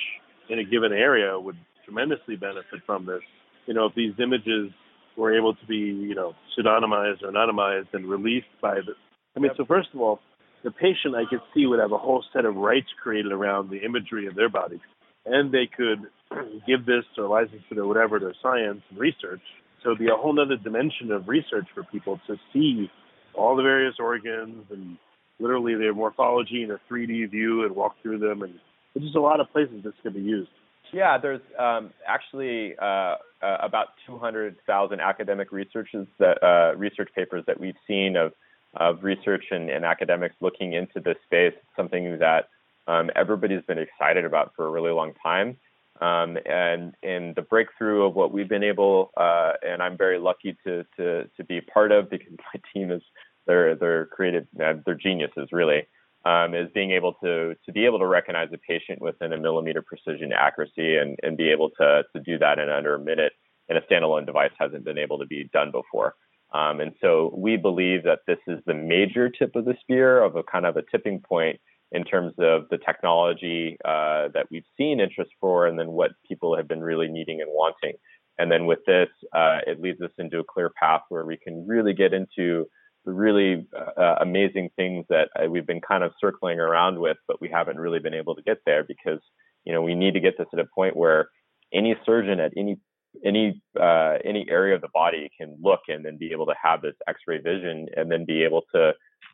in 0.48 0.58
a 0.58 0.64
given 0.64 0.92
area 0.92 1.38
would 1.38 1.56
tremendously 1.84 2.36
benefit 2.36 2.80
from 2.86 3.06
this. 3.06 3.20
You 3.66 3.74
know, 3.74 3.86
if 3.86 3.94
these 3.94 4.14
images 4.18 4.70
were 5.16 5.36
able 5.36 5.54
to 5.54 5.66
be, 5.66 5.76
you 5.76 6.14
know, 6.14 6.34
pseudonymized 6.56 7.22
or 7.22 7.30
anonymized 7.30 7.88
and 7.92 8.06
released 8.06 8.46
by 8.60 8.76
the 8.76 8.94
I 9.36 9.40
mean, 9.40 9.52
so 9.56 9.64
first 9.64 9.88
of 9.94 10.00
all, 10.00 10.20
the 10.64 10.70
patient 10.70 11.14
I 11.14 11.24
could 11.28 11.40
see 11.54 11.66
would 11.66 11.80
have 11.80 11.92
a 11.92 11.98
whole 11.98 12.24
set 12.32 12.44
of 12.44 12.56
rights 12.56 12.88
created 13.02 13.32
around 13.32 13.70
the 13.70 13.78
imagery 13.78 14.26
of 14.26 14.34
their 14.34 14.48
body. 14.48 14.80
And 15.24 15.52
they 15.52 15.68
could 15.74 16.00
give 16.66 16.84
this 16.86 17.04
or 17.16 17.28
license 17.28 17.62
it 17.70 17.78
or 17.78 17.86
whatever 17.86 18.18
to 18.18 18.32
science 18.42 18.82
and 18.90 18.98
research. 18.98 19.40
So 19.82 19.90
it'd 19.90 19.98
be 19.98 20.08
a 20.08 20.16
whole 20.16 20.38
other 20.38 20.56
dimension 20.56 21.10
of 21.12 21.28
research 21.28 21.66
for 21.74 21.84
people 21.84 22.20
to 22.26 22.36
see 22.52 22.90
all 23.34 23.56
the 23.56 23.62
various 23.62 23.94
organs 23.98 24.66
and 24.70 24.98
literally 25.40 25.74
their 25.74 25.94
morphology 25.94 26.62
in 26.62 26.70
a 26.70 26.80
3D 26.90 27.30
view 27.30 27.64
and 27.64 27.74
walk 27.74 27.96
through 28.02 28.18
them. 28.18 28.42
And 28.42 28.54
there's 28.94 29.06
just 29.06 29.16
a 29.16 29.20
lot 29.20 29.40
of 29.40 29.50
places 29.52 29.82
this 29.82 29.94
could 30.02 30.14
be 30.14 30.20
used. 30.20 30.50
Yeah, 30.92 31.18
there's 31.18 31.40
um, 31.58 31.90
actually 32.06 32.74
uh, 32.78 33.16
uh, 33.42 33.56
about 33.60 33.88
200,000 34.06 35.00
academic 35.00 35.52
researches 35.52 36.06
that 36.18 36.42
uh, 36.42 36.76
research 36.76 37.10
papers 37.14 37.44
that 37.46 37.60
we've 37.60 37.76
seen 37.86 38.16
of 38.16 38.32
of 38.76 39.02
research 39.02 39.46
and, 39.50 39.68
and 39.68 39.84
academics 39.84 40.36
looking 40.40 40.74
into 40.74 41.00
this 41.00 41.16
space. 41.26 41.52
It's 41.56 41.76
something 41.76 42.18
that 42.20 42.48
um, 42.86 43.10
everybody's 43.16 43.64
been 43.64 43.78
excited 43.78 44.24
about 44.24 44.52
for 44.54 44.64
a 44.66 44.70
really 44.70 44.92
long 44.92 45.12
time. 45.22 45.56
Um, 46.00 46.38
and 46.46 46.94
and 47.02 47.34
the 47.34 47.42
breakthrough 47.42 48.06
of 48.06 48.14
what 48.14 48.32
we've 48.32 48.48
been 48.48 48.62
able, 48.62 49.10
uh, 49.16 49.52
and 49.62 49.82
I'm 49.82 49.98
very 49.98 50.18
lucky 50.18 50.56
to 50.64 50.86
to 50.96 51.28
to 51.36 51.44
be 51.44 51.60
part 51.60 51.92
of 51.92 52.08
because 52.08 52.32
my 52.54 52.60
team 52.72 52.90
is 52.90 53.02
they're 53.46 54.06
creative, 54.06 54.46
uh, 54.62 54.74
they're 54.84 54.94
geniuses 54.94 55.48
really. 55.52 55.86
Um, 56.22 56.54
is 56.54 56.68
being 56.74 56.90
able 56.90 57.14
to 57.24 57.54
to 57.64 57.72
be 57.72 57.86
able 57.86 57.98
to 57.98 58.06
recognize 58.06 58.48
a 58.52 58.58
patient 58.58 59.00
within 59.00 59.32
a 59.32 59.38
millimeter 59.38 59.82
precision 59.82 60.32
accuracy 60.32 60.96
and 60.96 61.18
and 61.22 61.36
be 61.36 61.50
able 61.50 61.70
to 61.80 62.02
to 62.14 62.22
do 62.22 62.38
that 62.38 62.58
in 62.58 62.68
under 62.68 62.94
a 62.94 63.00
minute 63.00 63.32
and 63.70 63.78
a 63.78 63.80
standalone 63.82 64.26
device 64.26 64.50
hasn't 64.58 64.84
been 64.84 64.98
able 64.98 65.18
to 65.18 65.26
be 65.26 65.48
done 65.52 65.70
before. 65.70 66.14
Um, 66.52 66.80
and 66.80 66.92
so 67.00 67.32
we 67.36 67.56
believe 67.56 68.02
that 68.02 68.20
this 68.26 68.38
is 68.48 68.58
the 68.66 68.74
major 68.74 69.30
tip 69.30 69.54
of 69.54 69.64
the 69.64 69.76
spear 69.80 70.22
of 70.22 70.36
a 70.36 70.42
kind 70.42 70.66
of 70.66 70.76
a 70.76 70.82
tipping 70.90 71.20
point 71.20 71.60
in 71.92 72.04
terms 72.04 72.34
of 72.38 72.64
the 72.70 72.78
technology 72.78 73.76
uh, 73.84 74.28
that 74.34 74.46
we've 74.50 74.64
seen 74.76 75.00
interest 75.00 75.30
for, 75.40 75.66
and 75.66 75.78
then 75.78 75.92
what 75.92 76.10
people 76.28 76.56
have 76.56 76.68
been 76.68 76.82
really 76.82 77.08
needing 77.08 77.40
and 77.40 77.50
wanting. 77.50 77.94
And 78.38 78.50
then 78.50 78.66
with 78.66 78.78
this, 78.86 79.08
uh, 79.34 79.58
it 79.66 79.80
leads 79.80 80.00
us 80.00 80.12
into 80.18 80.38
a 80.38 80.44
clear 80.44 80.70
path 80.80 81.02
where 81.08 81.24
we 81.24 81.36
can 81.36 81.66
really 81.66 81.92
get 81.92 82.12
into 82.12 82.66
the 83.04 83.12
really 83.12 83.66
uh, 83.96 84.16
amazing 84.20 84.70
things 84.76 85.06
that 85.08 85.28
uh, 85.36 85.48
we've 85.48 85.66
been 85.66 85.80
kind 85.80 86.04
of 86.04 86.12
circling 86.20 86.60
around 86.60 86.98
with, 86.98 87.16
but 87.26 87.40
we 87.40 87.48
haven't 87.48 87.78
really 87.78 87.98
been 87.98 88.14
able 88.14 88.34
to 88.34 88.42
get 88.42 88.58
there 88.66 88.84
because 88.84 89.20
you 89.64 89.72
know 89.72 89.82
we 89.82 89.94
need 89.94 90.14
to 90.14 90.20
get 90.20 90.36
this 90.38 90.48
at 90.52 90.58
a 90.58 90.66
point 90.74 90.96
where 90.96 91.28
any 91.72 91.94
surgeon 92.04 92.40
at 92.40 92.52
any 92.56 92.78
any 93.24 93.60
uh, 93.80 94.18
any 94.24 94.46
area 94.48 94.74
of 94.74 94.80
the 94.80 94.88
body 94.92 95.30
can 95.38 95.56
look 95.60 95.80
and 95.88 96.04
then 96.04 96.16
be 96.18 96.32
able 96.32 96.46
to 96.46 96.54
have 96.62 96.82
this 96.82 96.94
X-ray 97.08 97.38
vision 97.38 97.86
and 97.96 98.10
then 98.10 98.24
be 98.24 98.44
able 98.44 98.62
to 98.74 98.92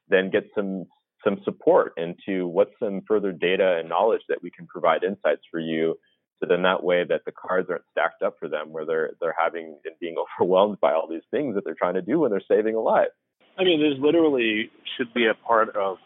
then 0.09 0.31
get 0.31 0.45
some 0.55 0.85
some 1.25 1.41
support 1.45 1.93
into 1.97 2.47
what's 2.47 2.73
some 2.79 3.03
further 3.07 3.33
data 3.33 3.79
and 3.79 3.89
knowledge 3.89 4.23
that 4.29 4.43
we 4.43 4.51
can 4.51 4.67
provide 4.67 5.03
insights 5.03 5.43
for 5.51 5.59
you. 5.59 5.97
So 6.39 6.47
then 6.49 6.63
that 6.63 6.85
way 6.85 7.05
that 7.09 7.23
the 7.25 7.33
cards 7.33 7.69
aren't 7.71 7.85
stacked 7.91 8.23
up 8.23 8.37
for 8.39 8.49
them 8.49 8.71
where 8.71 8.87
they're 8.87 9.11
they're 9.21 9.37
having 9.39 9.79
and 9.85 9.95
being 10.01 10.17
overwhelmed 10.41 10.79
by 10.81 10.93
all 10.93 11.09
these 11.09 11.27
things 11.31 11.55
that 11.55 11.65
they're 11.65 11.75
trying 11.75 11.95
to 11.95 12.03
do 12.03 12.21
when 12.21 12.31
they're 12.31 12.41
saving 12.49 12.75
a 12.75 12.81
life. 12.81 13.09
I 13.59 13.65
mean, 13.65 13.81
there's 13.81 13.99
literally 13.99 14.71
should 14.97 15.13
be 15.15 15.27
a 15.27 15.35
part 15.35 15.75
of 15.77 15.99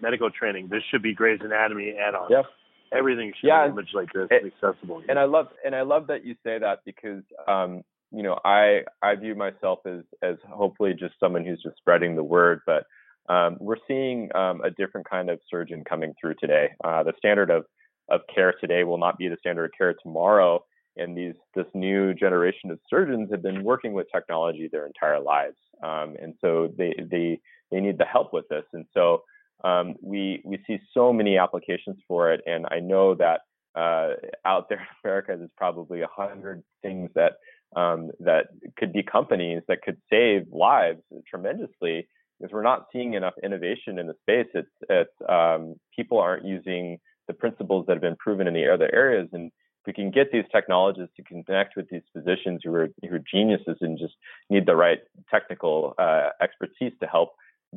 medical 0.00 0.30
training. 0.30 0.68
This 0.68 0.82
should 0.90 1.02
be 1.02 1.14
Gray's 1.14 1.40
Anatomy 1.42 1.94
add-on. 1.98 2.30
Yep. 2.30 2.44
Everything 2.92 3.32
should 3.40 3.48
yeah, 3.48 3.66
be 3.66 3.72
image 3.72 3.88
like 3.94 4.12
this 4.12 4.28
it, 4.30 4.52
accessible. 4.52 5.02
And 5.08 5.18
I 5.18 5.24
love 5.24 5.46
and 5.64 5.74
I 5.74 5.82
love 5.82 6.08
that 6.08 6.26
you 6.26 6.34
say 6.44 6.58
that 6.58 6.80
because 6.84 7.22
um, 7.48 7.82
you 8.10 8.22
know 8.22 8.38
I 8.44 8.82
I 9.00 9.14
view 9.14 9.34
myself 9.34 9.78
as 9.86 10.02
as 10.22 10.36
hopefully 10.50 10.92
just 10.92 11.14
someone 11.18 11.44
who's 11.46 11.62
just 11.62 11.76
spreading 11.78 12.16
the 12.16 12.22
word, 12.22 12.60
but 12.66 12.84
um, 13.32 13.56
we're 13.60 13.76
seeing 13.88 14.28
um, 14.34 14.60
a 14.60 14.70
different 14.70 15.08
kind 15.08 15.30
of 15.30 15.40
surgeon 15.50 15.84
coming 15.88 16.12
through 16.20 16.34
today. 16.38 16.68
Uh, 16.84 17.02
the 17.02 17.14
standard 17.16 17.48
of 17.48 17.64
of 18.10 18.20
care 18.34 18.52
today 18.60 18.84
will 18.84 18.98
not 18.98 19.16
be 19.16 19.28
the 19.28 19.36
standard 19.40 19.64
of 19.66 19.70
care 19.76 19.94
tomorrow. 20.02 20.62
And 20.96 21.16
these 21.16 21.34
this 21.54 21.66
new 21.74 22.12
generation 22.14 22.70
of 22.70 22.78
surgeons 22.88 23.30
have 23.30 23.42
been 23.42 23.64
working 23.64 23.92
with 23.92 24.06
technology 24.14 24.68
their 24.70 24.86
entire 24.86 25.20
lives, 25.20 25.56
um, 25.82 26.16
and 26.20 26.34
so 26.40 26.68
they 26.76 26.94
they 27.10 27.40
they 27.70 27.80
need 27.80 27.98
the 27.98 28.04
help 28.04 28.32
with 28.32 28.46
this. 28.48 28.64
And 28.72 28.84
so 28.92 29.22
um, 29.64 29.94
we 30.02 30.42
we 30.44 30.62
see 30.66 30.78
so 30.92 31.12
many 31.12 31.38
applications 31.38 31.96
for 32.06 32.32
it, 32.32 32.42
and 32.46 32.66
I 32.70 32.80
know 32.80 33.14
that 33.14 33.40
uh, 33.74 34.10
out 34.44 34.68
there 34.68 34.78
in 34.78 34.86
America, 35.04 35.34
there's 35.36 35.50
probably 35.56 36.02
a 36.02 36.08
hundred 36.08 36.62
things 36.82 37.10
that 37.14 37.34
um, 37.76 38.10
that 38.20 38.48
could 38.76 38.92
be 38.92 39.02
companies 39.02 39.62
that 39.68 39.82
could 39.82 39.96
save 40.10 40.46
lives 40.52 41.00
tremendously 41.26 42.06
because 42.38 42.52
we're 42.52 42.62
not 42.62 42.86
seeing 42.92 43.14
enough 43.14 43.34
innovation 43.42 43.98
in 43.98 44.06
the 44.06 44.14
space. 44.20 44.48
It's 44.54 44.68
it's 44.90 45.14
um, 45.28 45.76
people 45.94 46.18
aren't 46.18 46.44
using 46.44 46.98
the 47.28 47.34
principles 47.34 47.86
that 47.86 47.94
have 47.94 48.02
been 48.02 48.16
proven 48.16 48.46
in 48.46 48.54
the 48.54 48.68
other 48.68 48.90
areas, 48.92 49.28
and 49.32 49.50
if 49.82 49.86
we 49.86 49.92
can 49.92 50.10
get 50.10 50.30
these 50.32 50.44
technologists 50.52 51.14
to 51.16 51.22
connect 51.22 51.76
with 51.76 51.88
these 51.90 52.02
physicians 52.12 52.60
who 52.64 52.72
are 52.74 52.88
who 53.02 53.16
are 53.16 53.24
geniuses 53.30 53.76
and 53.80 53.98
just 53.98 54.14
need 54.48 54.66
the 54.66 54.76
right 54.76 55.00
technical 55.30 55.94
uh, 55.98 56.28
expertise 56.40 56.92
to 57.00 57.06
help 57.06 57.30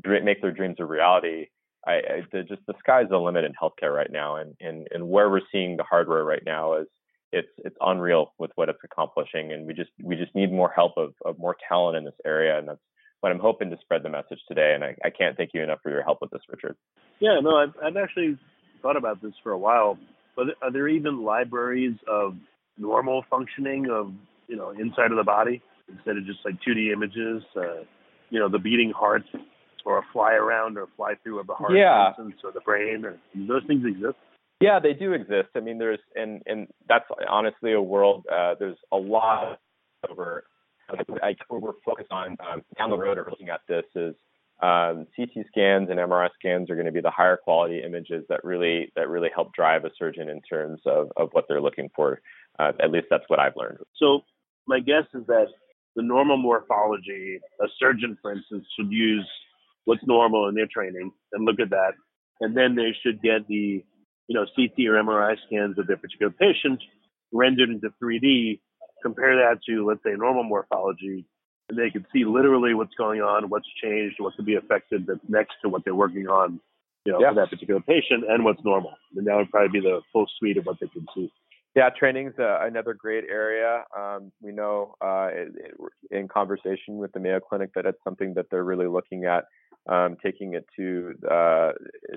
make 0.04 0.42
their 0.42 0.52
dreams 0.52 0.76
a 0.80 0.86
reality, 0.86 1.48
I, 1.88 1.92
I 1.92 2.22
the, 2.32 2.44
just 2.44 2.62
the 2.68 2.74
sky's 2.80 3.10
the 3.10 3.18
limit 3.18 3.44
in 3.44 3.54
healthcare 3.54 3.94
right 3.94 4.12
now, 4.12 4.36
and, 4.36 4.56
and 4.60 4.88
and 4.92 5.10
where 5.10 5.30
we're 5.30 5.42
seeing 5.52 5.78
the 5.78 5.84
hardware 5.84 6.24
right 6.24 6.44
now 6.46 6.76
is 6.76 6.88
it's 7.32 7.50
it's 7.58 7.76
unreal 7.82 8.34
with 8.38 8.52
what 8.56 8.70
it's 8.70 8.80
accomplishing, 8.84 9.52
and 9.52 9.66
we 9.66 9.74
just 9.74 9.92
we 10.04 10.16
just 10.16 10.36
need 10.36 10.52
more 10.52 10.70
help 10.70 10.94
of, 10.98 11.14
of 11.26 11.40
more 11.40 11.56
talent 11.68 11.98
in 11.98 12.06
this 12.06 12.14
area, 12.24 12.58
and 12.58 12.68
that's 12.68 12.80
what 13.22 13.32
I'm 13.32 13.40
hoping 13.40 13.72
to 13.72 13.78
spread 13.82 14.04
the 14.04 14.10
message 14.10 14.40
today. 14.48 14.74
And 14.76 14.84
I, 14.84 14.96
I 15.04 15.10
can't 15.10 15.36
thank 15.36 15.52
you 15.54 15.64
enough 15.64 15.80
for 15.82 15.90
your 15.90 16.04
help 16.04 16.20
with 16.22 16.30
this, 16.30 16.42
Richard. 16.48 16.76
Yeah, 17.20 17.40
no, 17.42 17.56
I've, 17.56 17.74
I've 17.84 17.98
actually 17.98 18.38
thought 18.84 18.98
about 18.98 19.22
this 19.22 19.34
for 19.42 19.52
a 19.52 19.58
while. 19.58 19.98
But 20.36 20.48
are 20.62 20.72
there 20.72 20.88
even 20.88 21.24
libraries 21.24 21.96
of 22.08 22.36
normal 22.78 23.24
functioning 23.30 23.90
of 23.90 24.12
you 24.48 24.56
know 24.56 24.72
inside 24.72 25.12
of 25.12 25.18
the 25.18 25.24
body 25.24 25.62
instead 25.90 26.18
of 26.18 26.26
just 26.26 26.40
like 26.46 26.56
2D 26.68 26.92
images? 26.92 27.44
Uh, 27.56 27.84
you 28.30 28.40
know, 28.40 28.50
the 28.50 28.60
beating 28.60 28.92
heart 28.92 29.24
or 29.86 30.00
a 30.00 30.02
fly 30.12 30.34
around 30.34 30.78
or 30.78 30.88
fly 30.98 31.14
through 31.24 31.40
of 31.40 31.48
the 31.48 31.54
heart, 31.54 31.74
yeah. 31.76 32.14
for 32.14 32.24
instance, 32.24 32.42
or 32.44 32.52
the 32.52 32.62
brain, 32.62 33.06
or 33.06 33.18
those 33.36 33.64
things 33.68 33.86
exist. 33.86 34.18
Yeah, 34.60 34.80
they 34.80 34.94
do 34.94 35.14
exist. 35.14 35.50
I 35.56 35.60
mean, 35.60 35.78
there's 35.78 36.00
and 36.16 36.42
and 36.46 36.68
that's 36.88 37.06
honestly 37.30 37.74
a 37.74 37.82
world. 37.82 38.26
Uh, 38.32 38.56
there's 38.60 38.78
a 38.92 38.98
lot 38.98 39.60
of 40.04 40.10
over. 40.10 40.46
I, 41.24 41.36
we're 41.50 41.74
focused 41.84 42.12
on 42.12 42.38
um, 42.48 42.62
down 42.78 42.92
the 42.92 42.98
road 42.98 43.18
or 43.18 43.26
looking 43.30 43.50
at 43.50 43.62
this 43.68 43.86
is 43.96 44.16
um, 44.62 45.06
CT 45.16 45.46
scans 45.48 45.90
and 45.90 46.00
MRI 46.00 46.30
scans 46.40 46.70
are 46.70 46.76
going 46.76 46.86
to 46.86 46.92
be 46.92 47.02
the 47.02 47.12
higher 47.12 47.38
quality 47.38 47.82
images 47.86 48.24
that 48.30 48.44
really 48.44 48.92
that 48.96 49.10
really 49.10 49.30
help 49.34 49.54
drive 49.54 49.84
a 49.84 49.90
surgeon 49.98 50.30
in 50.30 50.42
terms 50.42 50.80
of, 50.86 51.12
of 51.18 51.30
what 51.34 51.46
they're 51.48 51.62
looking 51.62 51.90
for. 51.96 52.22
Uh, 52.58 52.72
at 52.82 52.92
least 52.92 53.08
that's 53.10 53.26
what 53.28 53.40
I've 53.40 53.58
learned. 53.58 53.80
So 53.98 54.22
my 54.68 54.80
guess 54.80 55.04
is 55.14 55.26
that 55.28 55.48
the 55.96 56.04
normal 56.04 56.38
morphology, 56.38 57.40
a 57.62 57.66
surgeon, 57.80 58.18
for 58.22 58.32
instance, 58.32 58.66
should 58.78 58.92
use 58.92 59.28
what's 59.86 60.06
normal 60.06 60.48
in 60.48 60.56
their 60.56 60.68
training 60.72 61.12
and 61.34 61.46
look 61.46 61.60
at 61.60 61.70
that. 61.70 61.94
And 62.42 62.56
then 62.56 62.76
they 62.76 62.94
should 63.02 63.22
get 63.22 63.48
the, 63.48 63.84
you 64.28 64.36
know, 64.36 64.46
CT 64.56 64.88
or 64.88 65.02
MRI 65.02 65.36
scans 65.48 65.78
of 65.78 65.88
their 65.88 65.98
particular 65.98 66.32
patient 66.32 66.82
rendered 67.32 67.70
into 67.70 67.90
3D, 68.02 68.60
compare 69.02 69.36
that 69.36 69.60
to, 69.68 69.86
let's 69.86 70.04
say, 70.04 70.14
normal 70.18 70.44
morphology, 70.44 71.26
and 71.70 71.78
they 71.78 71.90
can 71.90 72.06
see 72.14 72.26
literally 72.26 72.74
what's 72.74 72.94
going 72.96 73.22
on, 73.22 73.50
what's 73.50 73.68
changed, 73.82 74.16
what 74.20 74.36
could 74.36 74.46
be 74.46 74.56
affected 74.56 75.06
that's 75.08 75.20
next 75.28 75.56
to 75.64 75.70
what 75.70 75.84
they're 75.84 75.96
working 75.96 76.28
on, 76.28 76.60
you 77.06 77.14
know, 77.14 77.20
yeah. 77.20 77.30
for 77.30 77.36
that 77.36 77.50
particular 77.50 77.82
patient 77.82 78.24
and 78.28 78.44
what's 78.44 78.64
normal. 78.64 78.94
And 79.16 79.26
that 79.28 79.36
would 79.36 79.50
probably 79.50 79.80
be 79.80 79.86
the 79.86 80.02
full 80.14 80.28
suite 80.38 80.58
of 80.58 80.66
what 80.66 80.78
they 80.80 80.88
can 80.88 81.06
see. 81.16 81.32
Yeah, 81.76 81.90
training's 81.90 82.36
uh, 82.40 82.60
another 82.62 82.94
great 82.94 83.26
area. 83.30 83.84
Um, 83.98 84.32
we 84.42 84.54
know 84.54 84.96
uh, 85.02 85.28
it, 85.32 85.52
it, 85.58 85.74
in 86.10 86.30
conversation 86.30 86.98
with 86.98 87.12
the 87.12 87.20
Mayo 87.20 87.42
Clinic 87.42 87.72
that 87.76 87.86
it's 87.86 88.02
something 88.04 88.34
that 88.36 88.46
they're 88.50 88.64
really 88.64 88.88
looking 88.88 89.26
at 89.26 89.44
um, 89.88 90.18
taking 90.24 90.54
it 90.54 90.66
to 90.78 91.14
uh, 91.30 91.72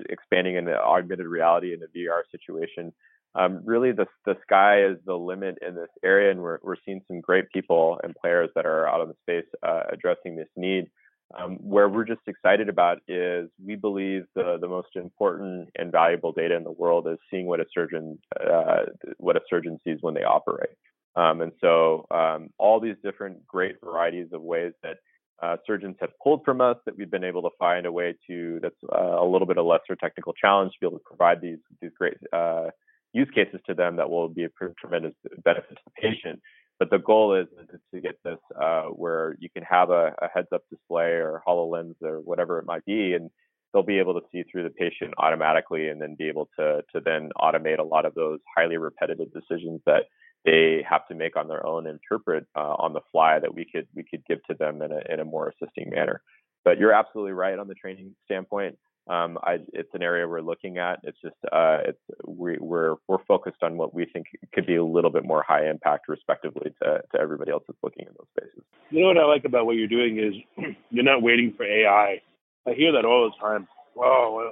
expanding 0.09 0.55
into 0.55 0.75
augmented 0.75 1.27
reality 1.27 1.73
in 1.73 1.81
a 1.83 1.87
VR 1.87 2.21
situation. 2.31 2.93
Um, 3.35 3.61
really, 3.63 3.91
the 3.91 4.07
the 4.25 4.35
sky 4.41 4.83
is 4.83 4.97
the 5.05 5.15
limit 5.15 5.59
in 5.65 5.75
this 5.75 5.89
area, 6.03 6.31
and 6.31 6.41
we're 6.41 6.59
we're 6.63 6.75
seeing 6.85 7.01
some 7.07 7.21
great 7.21 7.49
people 7.51 7.99
and 8.03 8.15
players 8.15 8.49
that 8.55 8.65
are 8.65 8.87
out 8.87 9.01
of 9.01 9.07
the 9.09 9.15
space 9.21 9.49
uh, 9.63 9.83
addressing 9.91 10.35
this 10.35 10.49
need. 10.55 10.89
Um, 11.37 11.57
where 11.57 11.87
we're 11.87 12.05
just 12.05 12.21
excited 12.25 12.69
about 12.69 12.97
is 13.07 13.49
we 13.63 13.75
believe 13.75 14.23
the 14.33 14.57
the 14.59 14.67
most 14.67 14.95
important 14.95 15.69
and 15.77 15.91
valuable 15.91 16.31
data 16.31 16.55
in 16.55 16.63
the 16.63 16.71
world 16.71 17.07
is 17.07 17.19
seeing 17.29 17.45
what 17.45 17.59
a 17.59 17.65
surgeon 17.71 18.17
uh, 18.39 18.85
what 19.17 19.35
a 19.35 19.41
surgeon 19.47 19.79
sees 19.83 19.99
when 20.01 20.15
they 20.15 20.23
operate. 20.23 20.75
Um, 21.15 21.41
and 21.41 21.51
so 21.61 22.07
um, 22.11 22.49
all 22.57 22.79
these 22.79 22.95
different 23.03 23.45
great 23.45 23.75
varieties 23.83 24.29
of 24.31 24.41
ways 24.41 24.73
that 24.81 24.97
uh, 25.41 25.57
surgeons 25.65 25.95
have 26.01 26.11
pulled 26.21 26.43
from 26.43 26.61
us 26.61 26.77
that 26.85 26.97
we've 26.97 27.11
been 27.11 27.23
able 27.23 27.41
to 27.43 27.49
find 27.59 27.85
a 27.85 27.91
way 27.91 28.15
to 28.27 28.59
that's 28.61 28.75
uh, 28.91 29.21
a 29.21 29.25
little 29.25 29.47
bit 29.47 29.57
of 29.57 29.65
lesser 29.65 29.95
technical 29.95 30.33
challenge 30.33 30.71
to 30.73 30.79
be 30.81 30.87
able 30.87 30.97
to 30.97 31.03
provide 31.05 31.41
these 31.41 31.59
these 31.81 31.91
great 31.97 32.17
uh, 32.33 32.67
use 33.13 33.29
cases 33.33 33.59
to 33.67 33.73
them 33.73 33.95
that 33.97 34.09
will 34.09 34.29
be 34.29 34.45
a 34.45 34.49
tremendous 34.79 35.13
benefit 35.43 35.69
to 35.69 35.81
the 35.85 35.91
patient. 36.01 36.39
But 36.79 36.89
the 36.89 36.99
goal 36.99 37.35
is, 37.35 37.47
is 37.73 37.81
to 37.93 37.99
get 37.99 38.15
this 38.23 38.39
uh, 38.59 38.83
where 38.83 39.35
you 39.39 39.49
can 39.49 39.63
have 39.63 39.89
a, 39.89 40.13
a 40.21 40.27
heads-up 40.33 40.61
display 40.69 41.11
or 41.11 41.41
HoloLens 41.45 41.95
or 42.01 42.21
whatever 42.21 42.57
it 42.59 42.65
might 42.65 42.85
be, 42.85 43.13
and 43.13 43.29
they'll 43.73 43.83
be 43.83 43.99
able 43.99 44.13
to 44.13 44.25
see 44.31 44.43
through 44.43 44.63
the 44.63 44.69
patient 44.69 45.13
automatically, 45.17 45.89
and 45.89 46.01
then 46.01 46.15
be 46.17 46.29
able 46.29 46.49
to 46.57 46.81
to 46.93 47.01
then 47.03 47.29
automate 47.37 47.79
a 47.79 47.83
lot 47.83 48.05
of 48.05 48.15
those 48.15 48.39
highly 48.55 48.77
repetitive 48.77 49.27
decisions 49.33 49.81
that 49.85 50.03
they 50.45 50.85
have 50.89 51.05
to 51.09 51.15
make 51.15 51.35
on 51.35 51.49
their 51.49 51.65
own, 51.65 51.85
interpret 51.85 52.45
uh, 52.55 52.75
on 52.79 52.93
the 52.93 53.01
fly 53.11 53.39
that 53.39 53.53
we 53.53 53.65
could 53.65 53.87
we 53.93 54.03
could 54.09 54.23
give 54.25 54.41
to 54.45 54.55
them 54.57 54.81
in 54.81 54.91
a 54.93 55.01
in 55.13 55.19
a 55.19 55.25
more 55.25 55.49
assisting 55.49 55.89
manner. 55.89 56.21
But 56.63 56.77
you're 56.77 56.93
absolutely 56.93 57.33
right 57.33 57.59
on 57.59 57.67
the 57.67 57.75
training 57.75 58.15
standpoint. 58.23 58.77
Um, 59.09 59.39
I, 59.41 59.57
it's 59.73 59.89
an 59.93 60.03
area 60.03 60.27
we're 60.27 60.41
looking 60.41 60.77
at. 60.77 60.99
It's 61.03 61.17
just 61.21 61.35
uh, 61.51 61.79
it's 61.85 61.99
we, 62.25 62.57
we're 62.59 62.95
we're 63.07 63.23
focused 63.27 63.63
on 63.63 63.75
what 63.75 63.93
we 63.93 64.05
think 64.05 64.27
could 64.53 64.67
be 64.67 64.75
a 64.75 64.83
little 64.83 65.09
bit 65.09 65.25
more 65.25 65.43
high 65.45 65.67
impact, 65.67 66.07
respectively, 66.07 66.71
to 66.83 67.01
to 67.13 67.19
everybody 67.19 67.51
else 67.51 67.63
that's 67.67 67.79
looking 67.81 68.05
in 68.05 68.13
those 68.17 68.27
spaces. 68.37 68.63
You 68.91 69.01
know 69.01 69.07
what 69.07 69.17
I 69.17 69.25
like 69.25 69.45
about 69.45 69.65
what 69.65 69.75
you're 69.75 69.87
doing 69.87 70.19
is 70.19 70.65
you're 70.91 71.03
not 71.03 71.23
waiting 71.23 71.53
for 71.57 71.65
AI. 71.65 72.21
I 72.67 72.73
hear 72.73 72.91
that 72.91 73.05
all 73.05 73.31
the 73.31 73.45
time. 73.45 73.67
Oh, 73.97 74.51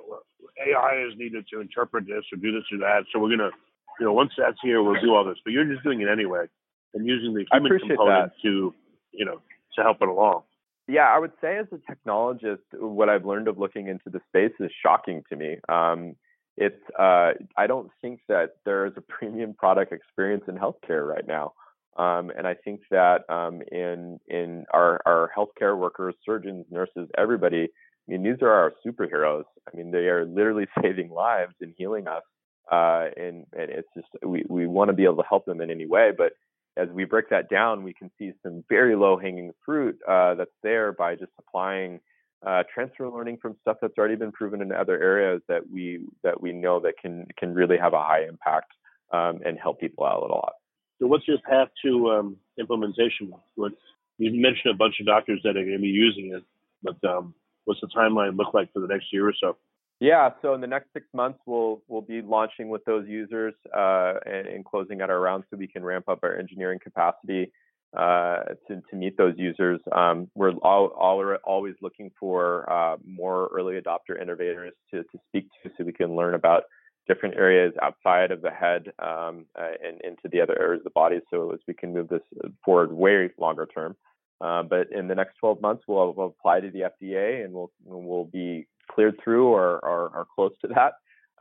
AI 0.59 1.05
is 1.07 1.17
needed 1.17 1.45
to 1.53 1.61
interpret 1.61 2.07
this 2.07 2.23
or 2.33 2.37
do 2.37 2.51
this 2.51 2.63
or 2.71 2.79
that, 2.79 3.03
so 3.13 3.19
we're 3.19 3.29
gonna 3.29 3.51
you 3.99 4.05
know, 4.05 4.13
once 4.13 4.31
that's 4.37 4.57
here, 4.61 4.83
we'll 4.83 4.99
do 5.01 5.13
all 5.13 5.25
this. 5.25 5.37
But 5.43 5.53
you're 5.53 5.65
just 5.65 5.83
doing 5.83 6.01
it 6.01 6.07
anyway 6.07 6.45
and 6.93 7.05
using 7.05 7.33
the 7.33 7.45
human 7.51 7.79
component 7.79 8.31
that. 8.31 8.41
to, 8.43 8.73
you 9.11 9.25
know, 9.25 9.41
to 9.75 9.81
help 9.81 10.01
it 10.01 10.07
along. 10.07 10.43
Yeah, 10.87 11.07
I 11.13 11.19
would 11.19 11.33
say 11.41 11.57
as 11.57 11.67
a 11.71 11.91
technologist, 11.91 12.59
what 12.73 13.09
I've 13.09 13.25
learned 13.25 13.47
of 13.47 13.57
looking 13.57 13.87
into 13.87 14.09
the 14.09 14.21
space 14.27 14.53
is 14.59 14.71
shocking 14.81 15.23
to 15.29 15.35
me. 15.35 15.57
Um, 15.67 16.15
it's 16.55 16.81
uh, 16.97 17.33
I 17.57 17.67
don't 17.67 17.91
think 18.01 18.21
that 18.29 18.57
there 18.65 18.85
is 18.85 18.93
a 18.97 19.01
premium 19.07 19.53
product 19.53 19.91
experience 19.91 20.45
in 20.47 20.55
healthcare 20.55 21.07
right 21.07 21.27
now. 21.27 21.53
Um, 21.97 22.31
and 22.37 22.47
I 22.47 22.53
think 22.53 22.81
that 22.91 23.29
um, 23.29 23.61
in 23.71 24.19
in 24.27 24.65
our 24.73 25.01
our 25.05 25.31
healthcare 25.35 25.77
workers, 25.77 26.15
surgeons, 26.25 26.65
nurses, 26.71 27.09
everybody, 27.17 27.63
I 27.63 28.11
mean, 28.11 28.23
these 28.23 28.41
are 28.41 28.51
our 28.51 28.73
superheroes. 28.85 29.45
I 29.71 29.75
mean, 29.75 29.91
they 29.91 30.07
are 30.07 30.25
literally 30.25 30.67
saving 30.81 31.09
lives 31.09 31.55
and 31.59 31.73
healing 31.77 32.07
us 32.07 32.23
uh, 32.71 33.05
and, 33.15 33.45
and 33.53 33.69
it's 33.71 33.87
just 33.95 34.07
we, 34.25 34.43
we 34.49 34.67
want 34.67 34.89
to 34.89 34.93
be 34.93 35.05
able 35.05 35.17
to 35.17 35.27
help 35.27 35.45
them 35.45 35.61
in 35.61 35.71
any 35.71 35.85
way 35.85 36.11
but 36.15 36.33
as 36.77 36.89
we 36.89 37.05
break 37.05 37.29
that 37.29 37.49
down 37.49 37.83
we 37.83 37.93
can 37.93 38.09
see 38.17 38.31
some 38.43 38.63
very 38.69 38.95
low 38.95 39.17
hanging 39.17 39.51
fruit 39.65 39.97
uh, 40.07 40.35
that's 40.35 40.51
there 40.63 40.91
by 40.93 41.15
just 41.15 41.31
applying 41.39 41.99
uh, 42.45 42.63
transfer 42.73 43.09
learning 43.09 43.37
from 43.41 43.55
stuff 43.61 43.77
that's 43.81 43.97
already 43.97 44.15
been 44.15 44.31
proven 44.31 44.61
in 44.61 44.71
other 44.71 45.01
areas 45.01 45.41
that 45.47 45.61
we 45.71 45.99
that 46.23 46.39
we 46.39 46.53
know 46.53 46.79
that 46.79 46.93
can 47.01 47.25
can 47.37 47.53
really 47.53 47.77
have 47.77 47.93
a 47.93 48.01
high 48.01 48.23
impact 48.27 48.71
um, 49.11 49.39
and 49.45 49.57
help 49.59 49.79
people 49.79 50.05
out 50.05 50.21
a 50.21 50.25
lot 50.25 50.53
So, 50.99 51.07
what's 51.07 51.27
your 51.27 51.39
path 51.39 51.69
to 51.85 52.11
um, 52.11 52.37
implementation? 52.59 53.33
You 53.55 54.31
mentioned 54.41 54.73
a 54.73 54.77
bunch 54.77 54.95
of 54.99 55.05
doctors 55.07 55.41
that 55.43 55.51
are 55.51 55.63
going 55.63 55.77
to 55.77 55.79
be 55.79 55.87
using 55.87 56.33
it, 56.35 56.43
but 56.83 56.97
um, 57.09 57.33
what's 57.65 57.81
the 57.81 57.87
timeline 57.87 58.37
look 58.37 58.53
like 58.53 58.71
for 58.73 58.79
the 58.79 58.87
next 58.87 59.11
year 59.11 59.27
or 59.27 59.33
so? 59.39 59.57
Yeah, 59.99 60.29
so 60.43 60.53
in 60.53 60.61
the 60.61 60.67
next 60.67 60.93
six 60.93 61.07
months, 61.13 61.39
we'll 61.47 61.81
we'll 61.87 62.01
be 62.01 62.21
launching 62.21 62.69
with 62.69 62.85
those 62.85 63.07
users 63.07 63.55
uh, 63.75 64.13
and, 64.25 64.47
and, 64.47 64.63
closing 64.63 65.01
out 65.01 65.09
our 65.09 65.19
round 65.19 65.43
so 65.49 65.57
we 65.57 65.67
can 65.67 65.83
ramp 65.83 66.07
up 66.07 66.19
our 66.21 66.37
engineering 66.37 66.79
capacity 66.81 67.51
uh, 67.97 68.43
to 68.67 68.81
to 68.91 68.95
meet 68.95 69.17
those 69.17 69.33
users. 69.37 69.79
Um, 69.91 70.29
we're 70.35 70.51
all, 70.57 70.87
all 70.89 71.37
always 71.43 71.73
looking 71.81 72.11
for 72.19 72.71
uh, 72.71 72.97
more 73.07 73.49
early 73.51 73.79
adopter 73.81 74.21
innovators 74.21 74.73
to 74.91 75.01
to 75.01 75.19
speak 75.29 75.47
to 75.63 75.71
so 75.75 75.83
we 75.83 75.93
can 75.93 76.15
learn 76.15 76.35
about 76.35 76.63
different 77.07 77.35
areas 77.35 77.73
outside 77.81 78.31
of 78.31 78.41
the 78.41 78.51
head 78.51 78.87
um, 78.99 79.45
uh, 79.57 79.71
and 79.83 79.99
into 80.03 80.27
the 80.31 80.41
other 80.41 80.59
areas 80.59 80.81
of 80.81 80.83
the 80.83 80.89
body 80.91 81.19
so 81.31 81.51
as 81.53 81.59
we 81.67 81.73
can 81.73 81.93
move 81.93 82.09
this 82.09 82.21
forward 82.63 82.91
way 82.91 83.29
longer 83.39 83.65
term. 83.65 83.95
Uh, 84.41 84.61
but 84.61 84.91
in 84.91 85.07
the 85.07 85.15
next 85.15 85.35
12 85.39 85.61
months, 85.61 85.83
we'll, 85.87 86.13
we'll, 86.13 86.27
apply 86.27 86.59
to 86.59 86.69
the 86.69 86.81
FDA 86.81 87.43
and 87.43 87.51
we'll 87.53 87.71
we'll 87.83 88.25
be 88.25 88.67
cleared 88.91 89.19
through 89.23 89.47
or, 89.47 89.79
or 89.83 90.27
close 90.35 90.53
to 90.61 90.67
that, 90.67 90.93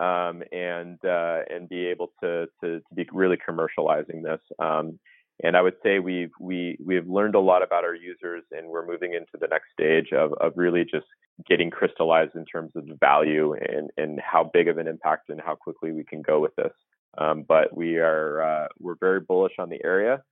um, 0.02 0.42
and 0.52 0.98
uh, 1.04 1.40
and 1.50 1.68
be 1.68 1.86
able 1.86 2.12
to, 2.22 2.46
to, 2.62 2.80
to 2.80 2.94
be 2.94 3.06
really 3.12 3.36
commercializing 3.36 4.22
this. 4.22 4.40
Um, 4.58 4.98
and 5.42 5.56
I 5.56 5.62
would 5.62 5.76
say 5.82 5.98
we've 5.98 6.32
we 6.40 6.78
we've 6.84 7.08
learned 7.08 7.34
a 7.34 7.40
lot 7.40 7.62
about 7.62 7.84
our 7.84 7.94
users, 7.94 8.42
and 8.52 8.68
we're 8.68 8.86
moving 8.86 9.12
into 9.12 9.32
the 9.38 9.48
next 9.48 9.66
stage 9.72 10.12
of 10.12 10.32
of 10.34 10.52
really 10.56 10.84
just 10.84 11.06
getting 11.46 11.70
crystallized 11.70 12.34
in 12.34 12.46
terms 12.46 12.72
of 12.74 12.86
the 12.86 12.96
value 13.00 13.54
and 13.54 13.90
and 13.98 14.20
how 14.20 14.50
big 14.52 14.68
of 14.68 14.78
an 14.78 14.88
impact 14.88 15.28
and 15.28 15.40
how 15.40 15.54
quickly 15.54 15.92
we 15.92 16.04
can 16.04 16.22
go 16.22 16.40
with 16.40 16.54
this. 16.56 16.72
Um, 17.18 17.44
but 17.46 17.76
we 17.76 17.98
are 17.98 18.42
uh, 18.42 18.68
we're 18.78 18.96
very 18.98 19.20
bullish 19.20 19.54
on 19.58 19.68
the 19.68 19.82
area. 19.84 20.22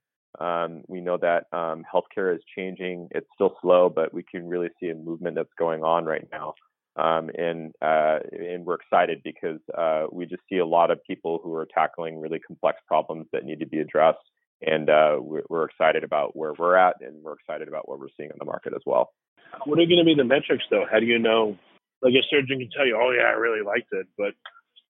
Um, 0.41 0.83
we 0.89 1.01
know 1.01 1.19
that 1.19 1.47
um, 1.53 1.85
healthcare 1.93 2.35
is 2.35 2.43
changing. 2.57 3.09
It's 3.13 3.29
still 3.35 3.57
slow, 3.63 3.89
but 3.89 4.13
we 4.13 4.23
can 4.23 4.49
really 4.49 4.71
see 4.81 4.89
a 4.89 4.95
movement 4.95 5.37
that's 5.37 5.53
going 5.59 5.85
on 5.85 6.05
right 6.07 6.27
now. 6.33 6.55
Um, 6.97 7.29
and 7.37 7.73
uh, 7.83 8.21
and 8.31 8.65
we're 8.65 8.77
excited 8.77 9.23
because 9.25 9.59
uh, 9.77 10.07
we 10.13 10.27
just 10.27 10.43
see 10.49 10.59
a 10.59 10.67
lot 10.67 10.93
of 10.93 11.03
people 11.05 11.41
who 11.43 11.53
are 11.55 11.67
tackling 11.67 12.21
really 12.21 12.39
complex 12.39 12.79
problems 12.87 13.27
that 13.33 13.45
need 13.45 13.59
to 13.61 13.67
be 13.67 13.79
addressed, 13.79 14.19
and 14.63 14.89
uh, 14.89 15.17
we're, 15.19 15.43
we're, 15.49 15.65
excited 15.65 16.05
about 16.05 16.37
where 16.37 16.53
we're 16.57 16.77
at, 16.77 16.95
and 17.01 17.21
we're 17.25 17.33
excited 17.33 17.67
about 17.67 17.89
what 17.89 17.99
we're 17.99 18.15
seeing 18.17 18.31
in 18.31 18.37
the 18.39 18.45
market 18.45 18.75
as 18.75 18.83
well. 18.87 19.11
What 19.65 19.81
are 19.81 19.87
going 19.87 19.99
to 19.99 20.05
be 20.05 20.15
the 20.15 20.25
metrics, 20.25 20.65
though? 20.71 20.85
How 20.91 21.01
do 21.01 21.07
you 21.07 21.19
know? 21.19 21.59
Like 22.01 22.15
a 22.15 22.23
surgeon 22.31 22.61
can 22.61 22.71
tell 22.71 22.87
you, 22.87 22.97
"Oh 22.97 23.11
yeah, 23.11 23.27
I 23.27 23.33
really 23.33 23.65
liked 23.65 23.89
it," 23.91 24.07
but 24.17 24.35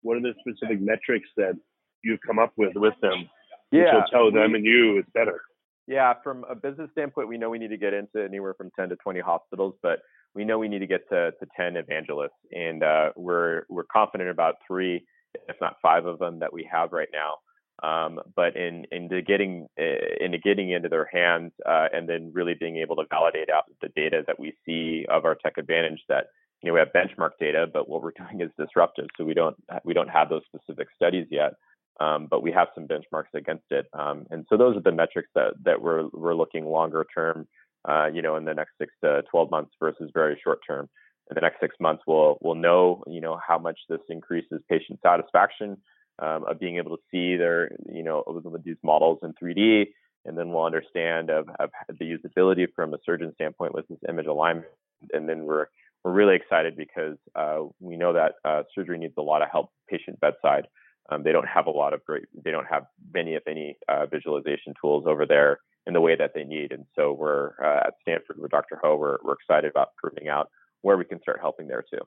what 0.02 0.18
are 0.18 0.20
the 0.20 0.34
specific 0.40 0.82
metrics 0.82 1.28
that 1.38 1.54
you've 2.02 2.20
come 2.26 2.38
up 2.38 2.52
with 2.58 2.72
with 2.74 2.94
them? 3.00 3.30
Yeah, 3.72 3.94
will 3.94 4.04
tell 4.10 4.30
them 4.30 4.54
and 4.54 4.64
you 4.64 4.98
it's 4.98 5.08
better. 5.14 5.40
Yeah, 5.86 6.14
from 6.22 6.44
a 6.48 6.54
business 6.54 6.90
standpoint, 6.92 7.28
we 7.28 7.38
know 7.38 7.50
we 7.50 7.58
need 7.58 7.68
to 7.68 7.76
get 7.76 7.92
into 7.92 8.22
anywhere 8.22 8.54
from 8.54 8.70
10 8.78 8.88
to 8.90 8.96
20 8.96 9.20
hospitals, 9.20 9.74
but 9.82 10.00
we 10.34 10.44
know 10.44 10.58
we 10.58 10.68
need 10.68 10.80
to 10.80 10.86
get 10.86 11.08
to, 11.10 11.32
to 11.32 11.46
10 11.56 11.76
evangelists, 11.76 12.30
and 12.52 12.82
uh, 12.82 13.10
we're 13.16 13.62
we're 13.68 13.84
confident 13.84 14.30
about 14.30 14.56
three, 14.66 15.04
if 15.48 15.56
not 15.60 15.76
five 15.80 16.06
of 16.06 16.18
them 16.18 16.40
that 16.40 16.52
we 16.52 16.68
have 16.70 16.92
right 16.92 17.08
now. 17.12 17.36
Um, 17.82 18.20
but 18.36 18.56
in 18.56 18.86
into 18.92 19.20
getting 19.20 19.66
uh, 19.80 20.24
into 20.24 20.38
getting 20.38 20.70
into 20.70 20.88
their 20.88 21.08
hands 21.12 21.52
uh, 21.66 21.88
and 21.92 22.08
then 22.08 22.30
really 22.32 22.54
being 22.54 22.76
able 22.76 22.96
to 22.96 23.04
validate 23.10 23.50
out 23.50 23.64
the 23.82 23.88
data 23.96 24.22
that 24.26 24.38
we 24.38 24.54
see 24.64 25.06
of 25.08 25.24
our 25.24 25.34
tech 25.34 25.58
advantage 25.58 26.00
that 26.08 26.26
you 26.62 26.68
know 26.68 26.74
we 26.74 26.80
have 26.80 26.88
benchmark 26.94 27.30
data, 27.40 27.66
but 27.72 27.88
what 27.88 28.02
we're 28.02 28.12
doing 28.18 28.40
is 28.40 28.50
disruptive, 28.58 29.06
so 29.16 29.24
we 29.24 29.34
don't 29.34 29.56
we 29.84 29.94
don't 29.94 30.08
have 30.08 30.28
those 30.28 30.42
specific 30.46 30.88
studies 30.94 31.26
yet. 31.30 31.54
Um, 32.00 32.26
but 32.28 32.42
we 32.42 32.50
have 32.50 32.68
some 32.74 32.88
benchmarks 32.88 33.32
against 33.34 33.66
it, 33.70 33.86
um, 33.92 34.26
and 34.30 34.44
so 34.48 34.56
those 34.56 34.76
are 34.76 34.80
the 34.80 34.90
metrics 34.90 35.28
that 35.34 35.52
that 35.64 35.80
we're 35.80 36.08
we're 36.12 36.34
looking 36.34 36.64
longer 36.64 37.06
term 37.14 37.46
uh, 37.88 38.06
you 38.12 38.22
know, 38.22 38.36
in 38.36 38.44
the 38.44 38.54
next 38.54 38.72
six 38.78 38.92
to 39.02 39.22
12 39.30 39.50
months 39.50 39.72
versus 39.80 40.10
very 40.14 40.38
short 40.42 40.60
term. 40.66 40.88
In 41.30 41.34
the 41.34 41.40
next 41.40 41.60
six 41.60 41.74
months, 41.80 42.02
we'll 42.06 42.38
we'll 42.42 42.54
know, 42.54 43.02
you 43.06 43.20
know, 43.20 43.38
how 43.46 43.58
much 43.58 43.78
this 43.88 44.00
increases 44.08 44.60
patient 44.68 45.00
satisfaction 45.02 45.78
um, 46.18 46.44
of 46.46 46.60
being 46.60 46.76
able 46.76 46.96
to 46.96 47.02
see 47.10 47.36
their, 47.36 47.70
you 47.92 48.02
know, 48.02 48.22
these 48.64 48.76
models 48.82 49.20
in 49.22 49.32
3D, 49.32 49.86
and 50.26 50.36
then 50.36 50.50
we'll 50.50 50.64
understand 50.64 51.30
of, 51.30 51.48
of 51.58 51.70
the 51.98 52.04
usability 52.04 52.66
from 52.76 52.92
a 52.92 52.98
surgeon 53.04 53.32
standpoint 53.34 53.74
with 53.74 53.88
this 53.88 53.98
image 54.08 54.26
alignment, 54.26 54.66
and 55.12 55.28
then 55.28 55.44
we're 55.44 55.66
we're 56.04 56.12
really 56.12 56.36
excited 56.36 56.76
because 56.76 57.16
uh, 57.34 57.60
we 57.80 57.96
know 57.96 58.12
that 58.12 58.34
uh, 58.44 58.62
surgery 58.74 58.98
needs 58.98 59.14
a 59.16 59.22
lot 59.22 59.40
of 59.40 59.48
help 59.50 59.70
patient 59.88 60.20
bedside. 60.20 60.66
Um, 61.08 61.22
they 61.22 61.32
don't 61.32 61.48
have 61.48 61.66
a 61.66 61.70
lot 61.70 61.94
of 61.94 62.04
great, 62.04 62.24
they 62.44 62.50
don't 62.50 62.66
have 62.66 62.84
many, 63.12 63.34
if 63.34 63.46
any, 63.46 63.78
uh, 63.88 64.06
visualization 64.06 64.74
tools 64.80 65.04
over 65.06 65.24
there 65.26 65.60
in 65.86 65.92
the 65.92 66.00
way 66.00 66.16
that 66.16 66.32
they 66.34 66.44
need. 66.44 66.72
And 66.72 66.86
so 66.96 67.12
we're 67.12 67.52
uh, 67.62 67.88
at 67.88 67.94
Stanford 68.02 68.38
with 68.38 68.50
Dr. 68.50 68.80
Ho, 68.82 68.96
we're, 68.96 69.18
we're 69.22 69.34
excited 69.34 69.70
about 69.70 69.94
proving 69.96 70.28
out 70.28 70.50
where 70.82 70.96
we 70.96 71.04
can 71.04 71.20
start 71.20 71.40
helping 71.40 71.68
there 71.68 71.84
too. 71.90 72.00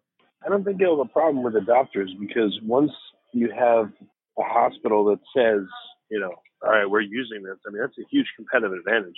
I 0.45 0.49
don't 0.49 0.63
think 0.63 0.79
you'll 0.79 0.97
have 0.97 1.07
a 1.07 1.11
problem 1.11 1.43
with 1.43 1.53
the 1.53 1.61
doctors 1.61 2.13
because 2.19 2.57
once 2.63 2.91
you 3.33 3.49
have 3.51 3.91
a 4.37 4.43
hospital 4.43 5.05
that 5.05 5.19
says, 5.35 5.67
you 6.09 6.19
know, 6.19 6.33
all 6.63 6.71
right, 6.71 6.89
we're 6.89 7.01
using 7.01 7.43
this, 7.43 7.57
I 7.67 7.71
mean, 7.71 7.81
that's 7.81 7.97
a 7.99 8.09
huge 8.09 8.27
competitive 8.35 8.77
advantage. 8.77 9.17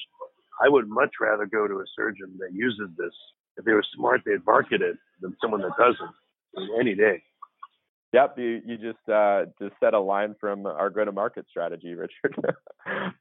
I 0.61 0.67
would 0.67 0.87
much 0.89 1.11
rather 1.21 1.45
go 1.45 1.67
to 1.67 1.75
a 1.75 1.85
surgeon 1.95 2.37
that 2.39 2.53
uses 2.53 2.89
this. 2.97 3.13
If 3.57 3.65
they 3.65 3.71
were 3.73 3.83
smart, 3.95 4.21
they'd 4.25 4.45
market 4.45 4.81
it 4.81 4.97
than 5.21 5.35
someone 5.41 5.61
that 5.61 5.77
doesn't 5.77 6.71
any 6.79 6.95
day. 6.95 7.21
Yep, 8.11 8.39
you 8.39 8.61
you 8.65 8.77
just 8.77 9.07
uh, 9.07 9.45
just 9.59 9.73
set 9.79 9.93
a 9.93 9.99
line 9.99 10.35
from 10.39 10.65
our 10.65 10.89
go 10.89 11.05
to 11.05 11.11
market 11.11 11.45
strategy, 11.49 11.93
Richard. 11.95 12.55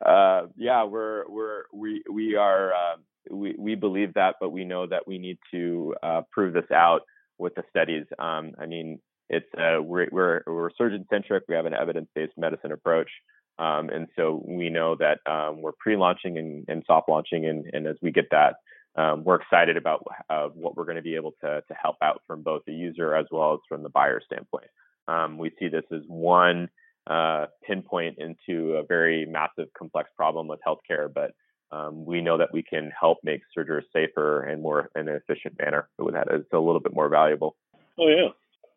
uh, 0.05 0.43
yeah, 0.57 0.85
we're 0.85 1.29
we're 1.29 1.65
we 1.73 2.03
we 2.11 2.37
are 2.37 2.73
uh, 2.73 2.97
we 3.31 3.55
we 3.59 3.75
believe 3.75 4.15
that, 4.15 4.37
but 4.41 4.51
we 4.51 4.65
know 4.65 4.87
that 4.87 5.07
we 5.07 5.19
need 5.19 5.39
to 5.51 5.95
uh, 6.03 6.23
prove 6.33 6.55
this 6.55 6.71
out 6.75 7.03
with 7.37 7.55
the 7.55 7.65
studies. 7.69 8.07
Um, 8.19 8.53
I 8.59 8.65
mean, 8.65 8.99
it's 9.29 9.47
uh, 9.59 9.83
we're 9.83 10.09
we're 10.11 10.43
we're 10.47 10.71
surgeon 10.79 11.07
centric. 11.11 11.45
We 11.49 11.55
have 11.55 11.67
an 11.67 11.75
evidence 11.75 12.09
based 12.15 12.33
medicine 12.39 12.73
approach. 12.73 13.11
Um, 13.59 13.91
and 13.91 14.07
so 14.15 14.43
we 14.47 14.71
know 14.71 14.97
that 14.97 15.19
um, 15.31 15.63
we're 15.63 15.73
pre-launching 15.73 16.39
and, 16.39 16.65
and, 16.69 16.85
soft 16.87 17.09
launching, 17.09 17.45
and, 17.45 17.67
and, 17.73 17.89
as 17.89 17.97
we 18.01 18.13
get 18.13 18.31
that, 18.31 18.55
um, 18.99 19.23
we're 19.23 19.37
excited 19.37 19.77
about 19.77 20.05
uh, 20.29 20.49
what 20.49 20.77
we're 20.77 20.85
going 20.85 20.97
to 20.97 21.03
be 21.03 21.15
able 21.15 21.33
to, 21.41 21.63
to 21.69 21.75
help 21.81 21.97
out 22.03 22.21
from 22.27 22.43
both 22.43 22.63
the 22.67 22.73
user 22.73 23.15
as 23.15 23.27
well 23.31 23.55
as 23.55 23.61
from 23.69 23.85
the 23.85 23.89
buyer 23.89 24.21
standpoint. 24.25 24.67
Um, 25.07 25.39
we 25.39 25.53
see 25.59 25.69
this 25.69 25.85
as 25.93 26.03
one 26.09 26.69
uh, 27.07 27.47
pinpoint 27.65 28.19
into 28.19 28.75
a 28.75 28.83
very 28.83 29.25
massive, 29.25 29.69
complex 29.79 30.11
problem 30.17 30.49
with 30.49 30.59
healthcare, 30.67 31.13
but 31.13 31.33
um, 31.71 32.05
we 32.05 32.21
know 32.21 32.39
that 32.39 32.53
we 32.53 32.63
can 32.63 32.91
help 32.99 33.19
make 33.23 33.43
surgery 33.55 33.85
safer 33.93 34.43
and 34.43 34.63
more 34.63 34.91
in 34.97 35.09
an 35.09 35.15
efficient 35.15 35.55
manner. 35.63 35.89
So 35.97 36.11
that 36.13 36.27
is 36.35 36.45
a 36.53 36.59
little 36.59 36.81
bit 36.81 36.95
more 36.95 37.09
valuable. 37.09 37.57
Oh 37.99 38.09
yeah. 38.09 38.29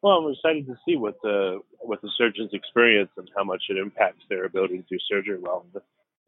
Well, 0.04 0.18
I'm 0.18 0.32
excited 0.32 0.68
to 0.68 0.76
see 0.86 0.98
what 0.98 1.16
the 1.24 1.62
what 1.80 2.02
the 2.02 2.10
surgeons 2.18 2.52
experience 2.54 3.10
and 3.18 3.30
how 3.36 3.44
much 3.44 3.64
it 3.70 3.78
impacts 3.78 4.24
their 4.30 4.46
ability 4.46 4.78
to 4.78 4.84
do 4.84 4.98
surgery 5.10 5.40
well. 5.40 5.66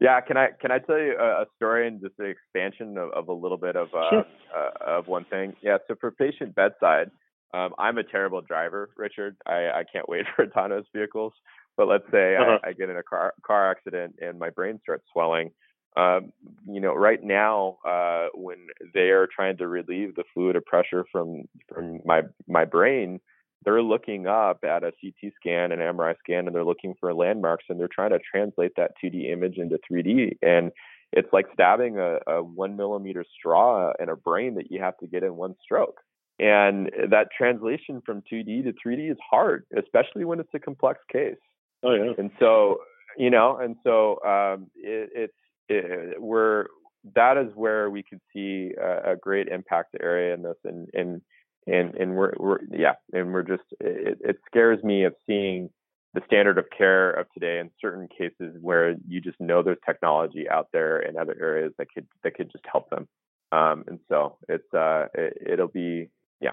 Yeah, 0.00 0.20
can 0.20 0.36
I 0.36 0.48
can 0.60 0.70
I 0.70 0.78
tell 0.78 0.98
you 0.98 1.16
a, 1.18 1.42
a 1.42 1.46
story 1.56 1.86
and 1.86 2.00
just 2.00 2.16
the 2.16 2.24
expansion 2.24 2.98
of, 2.98 3.10
of 3.12 3.28
a 3.28 3.32
little 3.32 3.56
bit 3.56 3.76
of 3.76 3.88
uh, 3.94 4.10
sure. 4.10 4.24
uh, 4.54 4.98
of 4.98 5.06
one 5.06 5.24
thing? 5.26 5.54
Yeah, 5.62 5.78
so 5.86 5.94
for 6.00 6.10
patient 6.10 6.54
bedside, 6.54 7.10
um, 7.54 7.72
I'm 7.78 7.98
a 7.98 8.02
terrible 8.02 8.40
driver, 8.40 8.90
Richard. 8.96 9.36
I, 9.46 9.70
I 9.70 9.84
can't 9.90 10.08
wait 10.08 10.26
for 10.36 10.44
autonomous 10.44 10.86
vehicles. 10.94 11.32
But 11.76 11.88
let's 11.88 12.04
say 12.10 12.36
uh-huh. 12.36 12.58
I, 12.64 12.68
I, 12.68 12.72
get 12.72 12.90
in 12.90 12.96
a 12.96 13.02
car 13.02 13.34
car 13.44 13.70
accident 13.70 14.16
and 14.20 14.38
my 14.38 14.50
brain 14.50 14.78
starts 14.82 15.04
swelling. 15.12 15.50
Um, 15.96 16.32
you 16.66 16.80
know, 16.80 16.92
right 16.94 17.22
now, 17.22 17.78
uh, 17.86 18.28
when 18.34 18.66
they 18.94 19.10
are 19.10 19.28
trying 19.32 19.56
to 19.58 19.68
relieve 19.68 20.14
the 20.16 20.24
fluid 20.32 20.56
of 20.56 20.64
pressure 20.64 21.04
from 21.10 21.44
from 21.72 22.00
my 22.04 22.22
my 22.48 22.64
brain, 22.64 23.20
they're 23.64 23.82
looking 23.82 24.26
up 24.26 24.60
at 24.64 24.82
a 24.82 24.92
CT 25.00 25.32
scan, 25.36 25.72
an 25.72 25.78
MRI 25.78 26.14
scan, 26.18 26.46
and 26.46 26.54
they're 26.54 26.64
looking 26.64 26.94
for 27.00 27.12
landmarks, 27.14 27.64
and 27.68 27.78
they're 27.78 27.88
trying 27.88 28.10
to 28.10 28.18
translate 28.18 28.72
that 28.76 28.92
2D 29.02 29.30
image 29.32 29.56
into 29.56 29.78
3D. 29.90 30.38
And 30.42 30.72
it's 31.12 31.32
like 31.32 31.46
stabbing 31.52 31.98
a, 31.98 32.18
a 32.26 32.42
one 32.42 32.76
millimeter 32.76 33.24
straw 33.38 33.92
in 34.00 34.08
a 34.08 34.16
brain 34.16 34.54
that 34.56 34.70
you 34.70 34.80
have 34.80 34.96
to 34.98 35.06
get 35.06 35.22
in 35.22 35.36
one 35.36 35.54
stroke. 35.62 36.00
And 36.38 36.90
that 37.10 37.28
translation 37.36 38.02
from 38.04 38.22
2D 38.32 38.64
to 38.64 38.72
3D 38.72 39.10
is 39.10 39.18
hard, 39.30 39.64
especially 39.78 40.24
when 40.24 40.40
it's 40.40 40.52
a 40.52 40.58
complex 40.58 40.98
case. 41.12 41.36
Oh 41.84 41.94
yeah. 41.94 42.12
And 42.18 42.30
so, 42.40 42.78
you 43.16 43.30
know, 43.30 43.58
and 43.58 43.76
so 43.84 44.18
um, 44.24 44.70
it, 44.74 45.10
it's 45.14 45.32
it, 45.68 46.20
we're 46.20 46.66
that 47.14 47.36
is 47.36 47.52
where 47.54 47.90
we 47.90 48.02
could 48.02 48.20
see 48.32 48.72
a, 48.80 49.12
a, 49.12 49.16
great 49.16 49.48
impact 49.48 49.94
area 50.00 50.34
in 50.34 50.42
this, 50.42 50.56
and 50.64 50.88
and 50.94 51.20
and 51.66 51.94
and 51.94 52.14
we're 52.14 52.32
we're 52.38 52.58
yeah, 52.70 52.94
and 53.12 53.32
we're 53.32 53.42
just 53.42 53.62
it, 53.80 54.18
it 54.22 54.38
scares 54.46 54.82
me 54.82 55.04
of 55.04 55.14
seeing 55.26 55.70
the 56.14 56.22
standard 56.26 56.58
of 56.58 56.66
care 56.76 57.10
of 57.10 57.26
today 57.32 57.58
in 57.58 57.70
certain 57.80 58.08
cases 58.08 58.56
where 58.60 58.94
you 59.08 59.20
just 59.20 59.40
know 59.40 59.62
there's 59.62 59.78
technology 59.84 60.48
out 60.48 60.68
there 60.72 61.00
in 61.00 61.18
other 61.18 61.36
areas 61.40 61.72
that 61.78 61.88
could 61.92 62.06
that 62.22 62.34
could 62.34 62.50
just 62.52 62.64
help 62.70 62.88
them. 62.90 63.08
Um, 63.52 63.84
and 63.86 63.98
so 64.08 64.36
it's 64.48 64.72
uh, 64.74 65.06
it, 65.14 65.58
will 65.58 65.68
be 65.68 66.08
yeah. 66.40 66.50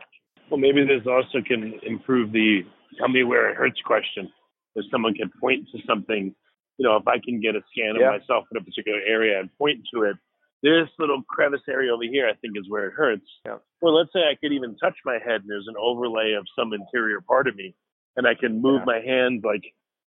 Well, 0.49 0.59
maybe 0.59 0.83
this 0.83 1.05
also 1.07 1.41
can 1.45 1.79
improve 1.83 2.31
the 2.31 2.61
tell 2.97 3.09
me 3.09 3.23
where 3.23 3.49
it 3.49 3.57
hurts 3.57 3.81
question. 3.85 4.31
If 4.75 4.85
someone 4.89 5.13
can 5.13 5.31
point 5.39 5.67
to 5.73 5.79
something 5.85 6.33
you 6.81 6.87
know, 6.87 6.95
if 6.95 7.07
I 7.07 7.19
can 7.23 7.39
get 7.39 7.55
a 7.55 7.61
scan 7.71 7.95
of 7.95 8.01
myself 8.01 8.45
in 8.51 8.57
a 8.57 8.63
particular 8.63 8.99
area 9.05 9.39
and 9.39 9.55
point 9.57 9.81
to 9.93 10.01
it, 10.01 10.17
this 10.63 10.89
little 10.99 11.23
crevice 11.27 11.61
area 11.69 11.93
over 11.93 12.03
here, 12.03 12.27
I 12.27 12.35
think, 12.35 12.57
is 12.57 12.69
where 12.69 12.87
it 12.87 12.93
hurts. 12.93 13.25
Yeah. 13.45 13.57
Or 13.81 13.91
let's 13.91 14.13
say 14.13 14.19
I 14.19 14.35
could 14.35 14.53
even 14.53 14.77
touch 14.77 14.95
my 15.05 15.17
head 15.23 15.41
and 15.41 15.49
there's 15.49 15.67
an 15.67 15.75
overlay 15.79 16.33
of 16.33 16.45
some 16.57 16.73
interior 16.73 17.21
part 17.21 17.47
of 17.47 17.55
me, 17.55 17.75
and 18.15 18.27
I 18.27 18.35
can 18.35 18.61
move 18.61 18.81
yeah. 18.81 18.93
my 18.93 18.99
hand 18.99 19.43
like 19.43 19.63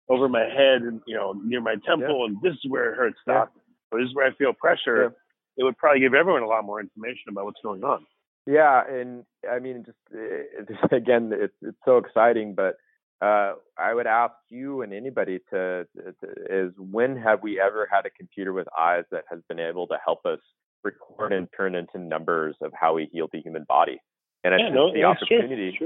over 0.09 0.29
my 0.29 0.45
head 0.45 0.83
and 0.83 1.01
you 1.07 1.17
know 1.17 1.33
near 1.45 1.61
my 1.61 1.77
temple, 1.87 2.21
yeah. 2.21 2.27
and 2.27 2.37
this 2.43 2.53
is 2.53 2.71
where 2.71 2.93
it 2.93 2.97
hurts. 2.97 3.17
Stop. 3.23 3.53
Or 3.90 4.01
this 4.01 4.09
is 4.09 4.14
where 4.14 4.27
I 4.27 4.35
feel 4.35 4.53
pressure. 4.53 5.14
It 5.57 5.62
would 5.62 5.79
probably 5.79 6.01
give 6.01 6.14
everyone 6.14 6.43
a 6.43 6.49
lot 6.49 6.64
more 6.64 6.81
information 6.81 7.31
about 7.31 7.45
what's 7.45 7.61
going 7.62 7.85
on. 7.85 8.05
Yeah, 8.47 8.83
and 8.88 9.25
I 9.51 9.59
mean, 9.59 9.85
just, 9.87 9.99
it, 10.11 10.69
eh, 10.69 10.87
again, 10.97 11.31
it's 11.33 11.55
it's 11.62 11.79
so 11.85 11.99
exciting, 11.99 12.55
but 12.55 12.77
uh, 13.24 13.54
I 13.78 13.94
would 13.94 14.06
ask 14.06 14.34
you 14.50 14.82
and 14.82 14.92
anybody 14.92 15.38
to, 15.50 15.87
to, 15.96 16.14
is 16.50 16.72
when 16.76 17.16
have 17.16 17.42
we 17.42 17.58
ever 17.58 17.88
had 17.90 18.04
a 18.04 18.10
computer 18.10 18.52
with 18.52 18.66
eyes 18.78 19.04
that 19.10 19.24
has 19.30 19.40
been 19.48 19.58
able 19.58 19.87
to 19.87 19.96
help 20.04 20.26
us 20.26 20.40
record 20.82 21.32
and 21.32 21.48
turn 21.56 21.74
into 21.74 21.98
numbers 21.98 22.54
of 22.60 22.72
how 22.78 22.94
we 22.94 23.08
heal 23.12 23.28
the 23.32 23.40
human 23.40 23.64
body? 23.66 23.98
And 24.42 24.52
it's 24.52 24.64
yeah, 24.66 24.74
no, 24.74 24.92
the 24.92 25.04
opportunity, 25.04 25.78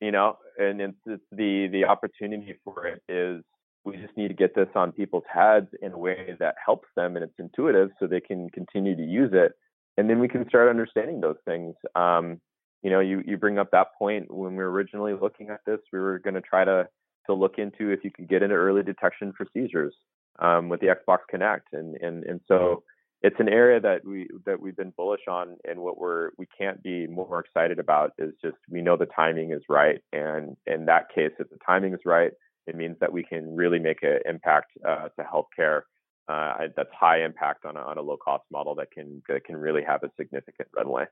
you 0.00 0.12
know, 0.12 0.38
and 0.58 0.80
it's, 0.80 0.98
it's 1.06 1.24
the 1.32 1.66
the 1.72 1.86
opportunity 1.86 2.54
for 2.62 2.86
it 2.86 3.02
is 3.08 3.42
we 3.84 3.96
just 3.96 4.16
need 4.16 4.28
to 4.28 4.34
get 4.34 4.54
this 4.54 4.68
on 4.76 4.92
people's 4.92 5.24
heads 5.32 5.68
in 5.82 5.92
a 5.92 5.98
way 5.98 6.36
that 6.38 6.54
helps 6.64 6.88
them 6.94 7.16
and 7.16 7.24
it's 7.24 7.38
intuitive 7.38 7.90
so 7.98 8.06
they 8.06 8.20
can 8.20 8.48
continue 8.50 8.94
to 8.94 9.02
use 9.02 9.30
it. 9.32 9.52
And 9.96 10.08
then 10.08 10.20
we 10.20 10.28
can 10.28 10.48
start 10.48 10.68
understanding 10.68 11.20
those 11.20 11.38
things. 11.44 11.74
Um, 11.96 12.40
you 12.82 12.90
know, 12.90 13.00
you, 13.00 13.22
you 13.26 13.36
bring 13.36 13.58
up 13.58 13.70
that 13.72 13.88
point 13.98 14.32
when 14.32 14.52
we 14.52 14.62
were 14.62 14.70
originally 14.70 15.14
looking 15.14 15.50
at 15.50 15.60
this, 15.66 15.80
we 15.92 15.98
were 15.98 16.18
going 16.18 16.34
to 16.34 16.40
try 16.40 16.64
to 16.64 16.88
to 17.26 17.34
look 17.34 17.58
into 17.58 17.90
if 17.90 18.04
you 18.04 18.10
could 18.10 18.28
get 18.28 18.42
into 18.42 18.54
early 18.54 18.84
detection 18.84 19.32
for 19.36 19.46
seizures 19.52 19.94
um, 20.38 20.68
with 20.68 20.80
the 20.80 20.86
Xbox 20.86 21.18
Kinect, 21.32 21.72
and 21.72 21.96
and 21.96 22.24
and 22.24 22.40
so 22.46 22.84
it's 23.22 23.40
an 23.40 23.48
area 23.48 23.80
that 23.80 24.04
we 24.04 24.28
that 24.44 24.60
we've 24.60 24.76
been 24.76 24.92
bullish 24.96 25.22
on, 25.28 25.56
and 25.68 25.80
what 25.80 25.98
we're 25.98 26.30
we 26.38 26.46
can't 26.56 26.82
be 26.82 27.06
more 27.06 27.40
excited 27.40 27.78
about 27.78 28.12
is 28.18 28.32
just 28.42 28.56
we 28.70 28.82
know 28.82 28.96
the 28.96 29.06
timing 29.06 29.52
is 29.52 29.62
right, 29.68 30.00
and 30.12 30.56
in 30.66 30.86
that 30.86 31.08
case, 31.14 31.32
if 31.38 31.50
the 31.50 31.58
timing 31.66 31.94
is 31.94 32.00
right, 32.04 32.32
it 32.66 32.76
means 32.76 32.96
that 33.00 33.12
we 33.12 33.24
can 33.24 33.56
really 33.56 33.78
make 33.78 34.02
an 34.02 34.20
impact 34.26 34.72
uh, 34.86 35.08
to 35.18 35.24
healthcare 35.24 35.82
uh, 36.28 36.54
that's 36.76 36.90
high 36.92 37.24
impact 37.24 37.64
on 37.64 37.76
a, 37.76 37.80
on 37.80 37.98
a 37.98 38.02
low 38.02 38.16
cost 38.16 38.44
model 38.50 38.74
that 38.74 38.90
can 38.90 39.22
that 39.28 39.44
can 39.44 39.56
really 39.56 39.82
have 39.82 40.02
a 40.02 40.10
significant 40.16 40.68
runway. 40.74 41.04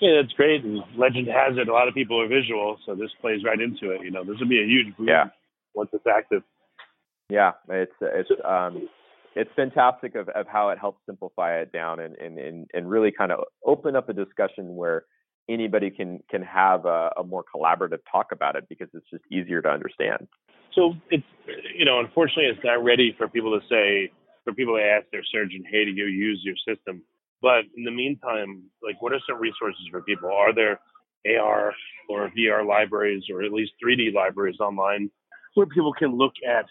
Yeah, 0.00 0.20
that's 0.20 0.32
great. 0.34 0.64
And 0.64 0.80
legend 0.96 1.28
has 1.28 1.58
it, 1.58 1.68
a 1.68 1.72
lot 1.72 1.88
of 1.88 1.94
people 1.94 2.20
are 2.20 2.28
visual, 2.28 2.78
so 2.86 2.94
this 2.94 3.10
plays 3.20 3.44
right 3.44 3.60
into 3.60 3.90
it. 3.90 4.02
You 4.02 4.10
know, 4.10 4.24
this 4.24 4.36
would 4.40 4.48
be 4.48 4.62
a 4.62 4.66
huge 4.66 4.96
boom 4.96 5.08
yeah. 5.08 5.24
once 5.74 5.90
it's 5.92 6.06
active. 6.06 6.42
Yeah, 7.28 7.52
it's 7.68 7.92
it's 8.00 8.30
um, 8.44 8.88
it's 9.34 9.50
fantastic 9.56 10.14
of, 10.14 10.28
of 10.30 10.46
how 10.46 10.70
it 10.70 10.78
helps 10.78 11.00
simplify 11.06 11.58
it 11.60 11.72
down 11.72 12.00
and, 12.00 12.16
and, 12.16 12.38
and, 12.38 12.66
and 12.74 12.90
really 12.90 13.10
kind 13.10 13.32
of 13.32 13.40
open 13.64 13.96
up 13.96 14.08
a 14.08 14.12
discussion 14.12 14.76
where 14.76 15.04
anybody 15.48 15.90
can 15.90 16.20
can 16.30 16.42
have 16.42 16.84
a, 16.84 17.10
a 17.18 17.24
more 17.24 17.44
collaborative 17.54 18.00
talk 18.10 18.32
about 18.32 18.56
it 18.56 18.68
because 18.68 18.88
it's 18.94 19.08
just 19.10 19.24
easier 19.30 19.60
to 19.62 19.68
understand. 19.68 20.28
So 20.74 20.94
it's 21.10 21.24
you 21.76 21.84
know, 21.84 22.00
unfortunately, 22.00 22.46
it's 22.46 22.64
not 22.64 22.82
ready 22.82 23.14
for 23.16 23.28
people 23.28 23.58
to 23.58 23.66
say 23.68 24.12
for 24.44 24.52
people 24.52 24.76
to 24.76 24.82
ask 24.82 25.06
their 25.10 25.24
surgeon, 25.24 25.64
hey, 25.70 25.84
to 25.84 25.90
you 25.90 26.06
use 26.06 26.40
your 26.44 26.56
system? 26.66 27.02
But 27.40 27.64
in 27.76 27.84
the 27.84 27.90
meantime, 27.90 28.64
like, 28.82 29.00
what 29.02 29.12
are 29.12 29.20
some 29.28 29.40
resources 29.40 29.82
for 29.90 30.02
people? 30.02 30.30
Are 30.30 30.54
there 30.54 30.80
AR 31.26 31.72
or 32.08 32.30
VR 32.36 32.66
libraries, 32.66 33.24
or 33.30 33.42
at 33.42 33.52
least 33.52 33.72
3D 33.84 34.12
libraries 34.12 34.60
online, 34.60 35.10
where 35.54 35.66
people 35.66 35.92
can 35.92 36.16
look 36.16 36.32
at, 36.48 36.66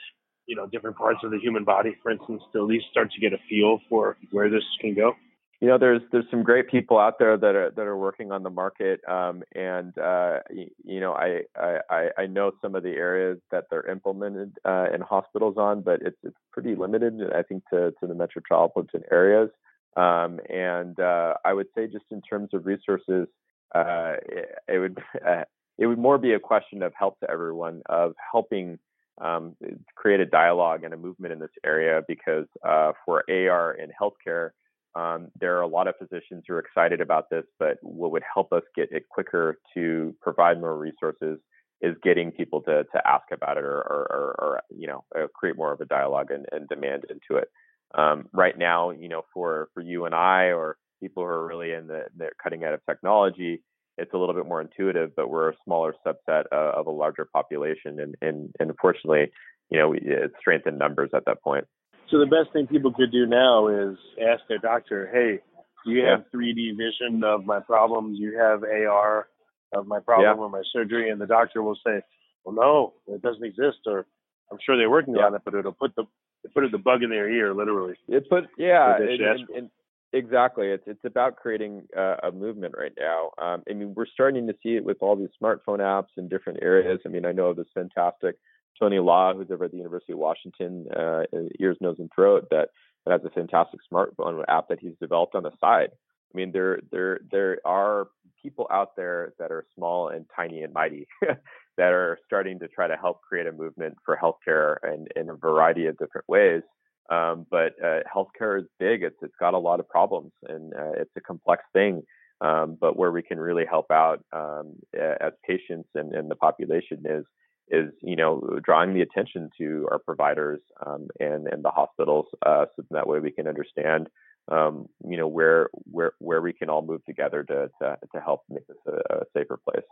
you 0.45 0.55
know, 0.55 0.67
different 0.67 0.97
parts 0.97 1.19
of 1.23 1.31
the 1.31 1.39
human 1.39 1.63
body, 1.63 1.95
for 2.01 2.11
instance, 2.11 2.41
to 2.53 2.59
at 2.59 2.65
least 2.65 2.85
start 2.91 3.11
to 3.11 3.19
get 3.19 3.33
a 3.33 3.37
feel 3.49 3.79
for 3.89 4.17
where 4.31 4.49
this 4.49 4.63
can 4.79 4.93
go? 4.93 5.13
You 5.61 5.67
know 5.67 5.77
there's 5.77 6.01
there's 6.11 6.25
some 6.31 6.41
great 6.41 6.67
people 6.67 6.97
out 6.97 7.19
there 7.19 7.37
that 7.37 7.55
are 7.55 7.71
that 7.71 7.85
are 7.85 7.97
working 7.97 8.31
on 8.31 8.41
the 8.41 8.49
market 8.49 8.99
um, 9.07 9.43
and 9.53 9.95
uh, 9.99 10.39
you 10.83 10.99
know 10.99 11.13
I, 11.13 11.41
I 11.55 12.09
I 12.17 12.25
know 12.25 12.51
some 12.61 12.75
of 12.75 12.81
the 12.81 12.89
areas 12.89 13.37
that 13.51 13.65
they're 13.69 13.87
implemented 13.87 14.57
uh, 14.65 14.87
in 14.93 15.01
hospitals 15.01 15.57
on 15.57 15.81
but 15.81 16.01
it's 16.01 16.17
it's 16.23 16.37
pretty 16.51 16.75
limited 16.75 17.21
I 17.33 17.43
think 17.43 17.63
to 17.69 17.93
to 17.99 18.07
the 18.07 18.15
metropolitan 18.15 19.03
areas. 19.11 19.49
Um, 19.97 20.39
and 20.49 20.97
uh, 21.01 21.33
I 21.43 21.51
would 21.53 21.67
say 21.75 21.85
just 21.85 22.05
in 22.11 22.21
terms 22.21 22.49
of 22.53 22.65
resources 22.65 23.27
uh, 23.75 24.13
it, 24.25 24.55
it, 24.69 24.79
would 24.79 24.97
it 25.77 25.85
would 25.85 25.99
more 25.99 26.17
be 26.17 26.33
a 26.33 26.39
question 26.39 26.81
of 26.81 26.93
help 26.97 27.19
to 27.19 27.29
everyone 27.29 27.81
of 27.87 28.13
helping 28.31 28.79
um, 29.19 29.55
create 29.95 30.21
a 30.21 30.25
dialogue 30.25 30.83
and 30.83 30.93
a 30.93 30.97
movement 30.97 31.33
in 31.33 31.39
this 31.39 31.51
area 31.63 32.01
because 32.07 32.45
uh, 32.67 32.93
for 33.05 33.23
AR 33.29 33.73
in 33.73 33.91
healthcare 33.91 34.51
um, 34.95 35.27
there 35.39 35.57
are 35.57 35.61
a 35.61 35.67
lot 35.67 35.87
of 35.87 35.95
physicians 35.97 36.43
who 36.47 36.53
are 36.53 36.59
excited 36.59 37.01
about 37.01 37.29
this, 37.29 37.45
but 37.59 37.77
what 37.81 38.11
would 38.11 38.23
help 38.33 38.51
us 38.51 38.63
get 38.75 38.91
it 38.91 39.07
quicker 39.09 39.57
to 39.73 40.15
provide 40.21 40.59
more 40.59 40.77
resources 40.77 41.39
is 41.81 41.95
getting 42.03 42.31
people 42.31 42.61
to 42.61 42.83
to 42.83 43.07
ask 43.07 43.23
about 43.31 43.57
it 43.57 43.63
or 43.63 43.77
or, 43.79 44.07
or, 44.11 44.35
or 44.39 44.61
you 44.69 44.87
know 44.87 45.03
uh, 45.15 45.27
create 45.33 45.57
more 45.57 45.71
of 45.71 45.81
a 45.81 45.85
dialogue 45.85 46.31
and, 46.31 46.45
and 46.51 46.67
demand 46.67 47.05
into 47.09 47.41
it. 47.41 47.49
Um, 47.95 48.27
right 48.33 48.57
now, 48.57 48.91
you 48.91 49.09
know, 49.09 49.23
for 49.33 49.69
for 49.73 49.81
you 49.81 50.05
and 50.05 50.13
I 50.13 50.51
or 50.51 50.77
people 51.01 51.23
who 51.23 51.29
are 51.29 51.47
really 51.47 51.71
in 51.71 51.87
the, 51.87 52.03
the 52.15 52.29
cutting 52.41 52.63
edge 52.63 52.75
of 52.75 52.85
technology, 52.87 53.63
it's 53.97 54.13
a 54.13 54.17
little 54.17 54.35
bit 54.35 54.45
more 54.45 54.61
intuitive, 54.61 55.11
but 55.15 55.29
we're 55.29 55.49
a 55.49 55.55
smaller 55.65 55.95
subset 56.05 56.45
of, 56.51 56.75
of 56.75 56.87
a 56.87 56.91
larger 56.91 57.27
population, 57.33 57.99
and 57.99 58.15
and, 58.21 58.53
and 58.59 58.69
unfortunately, 58.69 59.31
you 59.69 59.79
know, 59.79 59.93
it's 59.93 60.35
strength 60.39 60.67
in 60.67 60.77
numbers 60.77 61.11
at 61.15 61.23
that 61.25 61.41
point. 61.41 61.65
So 62.11 62.19
the 62.19 62.25
best 62.25 62.51
thing 62.51 62.67
people 62.67 62.91
could 62.93 63.11
do 63.11 63.25
now 63.25 63.69
is 63.69 63.97
ask 64.21 64.41
their 64.49 64.57
doctor, 64.57 65.07
"Hey, 65.07 65.39
do 65.85 65.91
you 65.91 66.03
have 66.03 66.29
3D 66.29 66.71
vision 66.71 67.23
of 67.23 67.45
my 67.45 67.61
problem? 67.61 68.13
Do 68.13 68.21
you 68.21 68.37
have 68.37 68.63
AR 68.63 69.29
of 69.73 69.87
my 69.87 70.01
problem 70.01 70.37
yeah. 70.37 70.43
or 70.43 70.49
my 70.49 70.61
surgery?" 70.73 71.09
And 71.09 71.21
the 71.21 71.25
doctor 71.25 71.63
will 71.63 71.77
say, 71.87 72.01
"Well, 72.43 72.53
no, 72.53 72.93
it 73.07 73.21
doesn't 73.21 73.43
exist," 73.43 73.79
or 73.87 74.05
"I'm 74.51 74.57
sure 74.59 74.75
they're 74.75 74.89
working 74.89 75.15
yeah. 75.15 75.27
on 75.27 75.35
it, 75.35 75.41
but 75.45 75.55
it'll 75.55 75.71
put 75.71 75.95
the 75.95 76.03
it 76.43 76.53
put 76.53 76.69
the 76.69 76.77
bug 76.77 77.01
in 77.01 77.09
their 77.09 77.29
ear, 77.29 77.53
literally." 77.53 77.95
It 78.09 78.29
put 78.29 78.49
yeah, 78.57 78.97
and, 78.97 79.09
and, 79.09 79.49
and, 79.49 79.69
exactly. 80.11 80.67
It's 80.67 80.83
it's 80.85 81.05
about 81.05 81.37
creating 81.37 81.87
uh, 81.95 82.17
a 82.23 82.31
movement 82.33 82.75
right 82.77 82.93
now. 82.99 83.31
Um, 83.37 83.63
I 83.69 83.73
mean, 83.73 83.93
we're 83.95 84.05
starting 84.05 84.47
to 84.47 84.53
see 84.61 84.75
it 84.75 84.83
with 84.83 84.97
all 84.99 85.15
these 85.15 85.29
smartphone 85.41 85.79
apps 85.79 86.11
in 86.17 86.27
different 86.27 86.59
areas. 86.61 86.99
I 87.05 87.09
mean, 87.09 87.25
I 87.25 87.31
know 87.31 87.47
of 87.47 87.55
this 87.55 87.71
fantastic 87.73 88.35
Tony 88.79 88.99
Law, 88.99 89.33
who's 89.33 89.51
over 89.51 89.65
at 89.65 89.71
the 89.71 89.77
University 89.77 90.13
of 90.13 90.19
Washington, 90.19 90.87
uh, 90.95 91.23
ears, 91.59 91.77
nose, 91.81 91.97
and 91.99 92.09
throat, 92.13 92.47
that, 92.51 92.69
that 93.05 93.11
has 93.11 93.21
a 93.25 93.29
fantastic 93.29 93.79
smartphone 93.91 94.43
app 94.47 94.69
that 94.69 94.79
he's 94.79 94.95
developed 94.99 95.35
on 95.35 95.43
the 95.43 95.51
side. 95.59 95.89
I 96.33 96.37
mean, 96.37 96.51
there 96.51 96.79
there 96.91 97.19
there 97.29 97.59
are 97.65 98.07
people 98.41 98.67
out 98.71 98.95
there 98.95 99.33
that 99.37 99.51
are 99.51 99.65
small 99.75 100.09
and 100.09 100.25
tiny 100.35 100.63
and 100.63 100.73
mighty 100.73 101.07
that 101.21 101.93
are 101.93 102.17
starting 102.25 102.59
to 102.59 102.67
try 102.67 102.87
to 102.87 102.95
help 102.95 103.21
create 103.21 103.47
a 103.47 103.51
movement 103.51 103.95
for 104.05 104.17
healthcare 104.17 104.77
and 104.83 105.07
in 105.15 105.29
a 105.29 105.35
variety 105.35 105.87
of 105.87 105.97
different 105.97 106.27
ways. 106.27 106.61
Um, 107.09 107.45
but 107.51 107.73
uh, 107.83 107.99
healthcare 108.13 108.59
is 108.61 108.67
big; 108.79 109.03
it's 109.03 109.17
it's 109.21 109.35
got 109.39 109.53
a 109.53 109.59
lot 109.59 109.79
of 109.79 109.89
problems, 109.89 110.31
and 110.47 110.73
uh, 110.73 110.93
it's 110.97 111.11
a 111.17 111.21
complex 111.21 111.63
thing. 111.73 112.03
Um, 112.39 112.77
but 112.79 112.97
where 112.97 113.11
we 113.11 113.21
can 113.21 113.39
really 113.39 113.65
help 113.69 113.91
out 113.91 114.23
um, 114.33 114.73
as 114.99 115.31
patients 115.47 115.89
and, 115.93 116.15
and 116.15 116.31
the 116.31 116.35
population 116.35 117.03
is 117.05 117.23
is 117.69 117.91
you 118.01 118.15
know 118.15 118.59
drawing 118.63 118.93
the 118.93 119.01
attention 119.01 119.49
to 119.57 119.87
our 119.91 119.99
providers 119.99 120.59
um, 120.85 121.07
and 121.19 121.47
and 121.47 121.63
the 121.63 121.69
hospitals 121.69 122.25
uh, 122.45 122.65
so 122.75 122.83
that 122.91 123.07
way 123.07 123.19
we 123.19 123.31
can 123.31 123.47
understand 123.47 124.09
um, 124.49 124.87
you 125.07 125.17
know 125.17 125.27
where 125.27 125.69
where 125.89 126.13
where 126.19 126.41
we 126.41 126.53
can 126.53 126.69
all 126.69 126.81
move 126.81 127.03
together 127.05 127.43
to 127.43 127.69
to, 127.81 127.97
to 128.13 128.21
help 128.21 128.43
make 128.49 128.65
this 128.67 128.77
a, 128.87 129.15
a, 129.15 129.23
safer 129.33 129.57
place. 129.57 129.85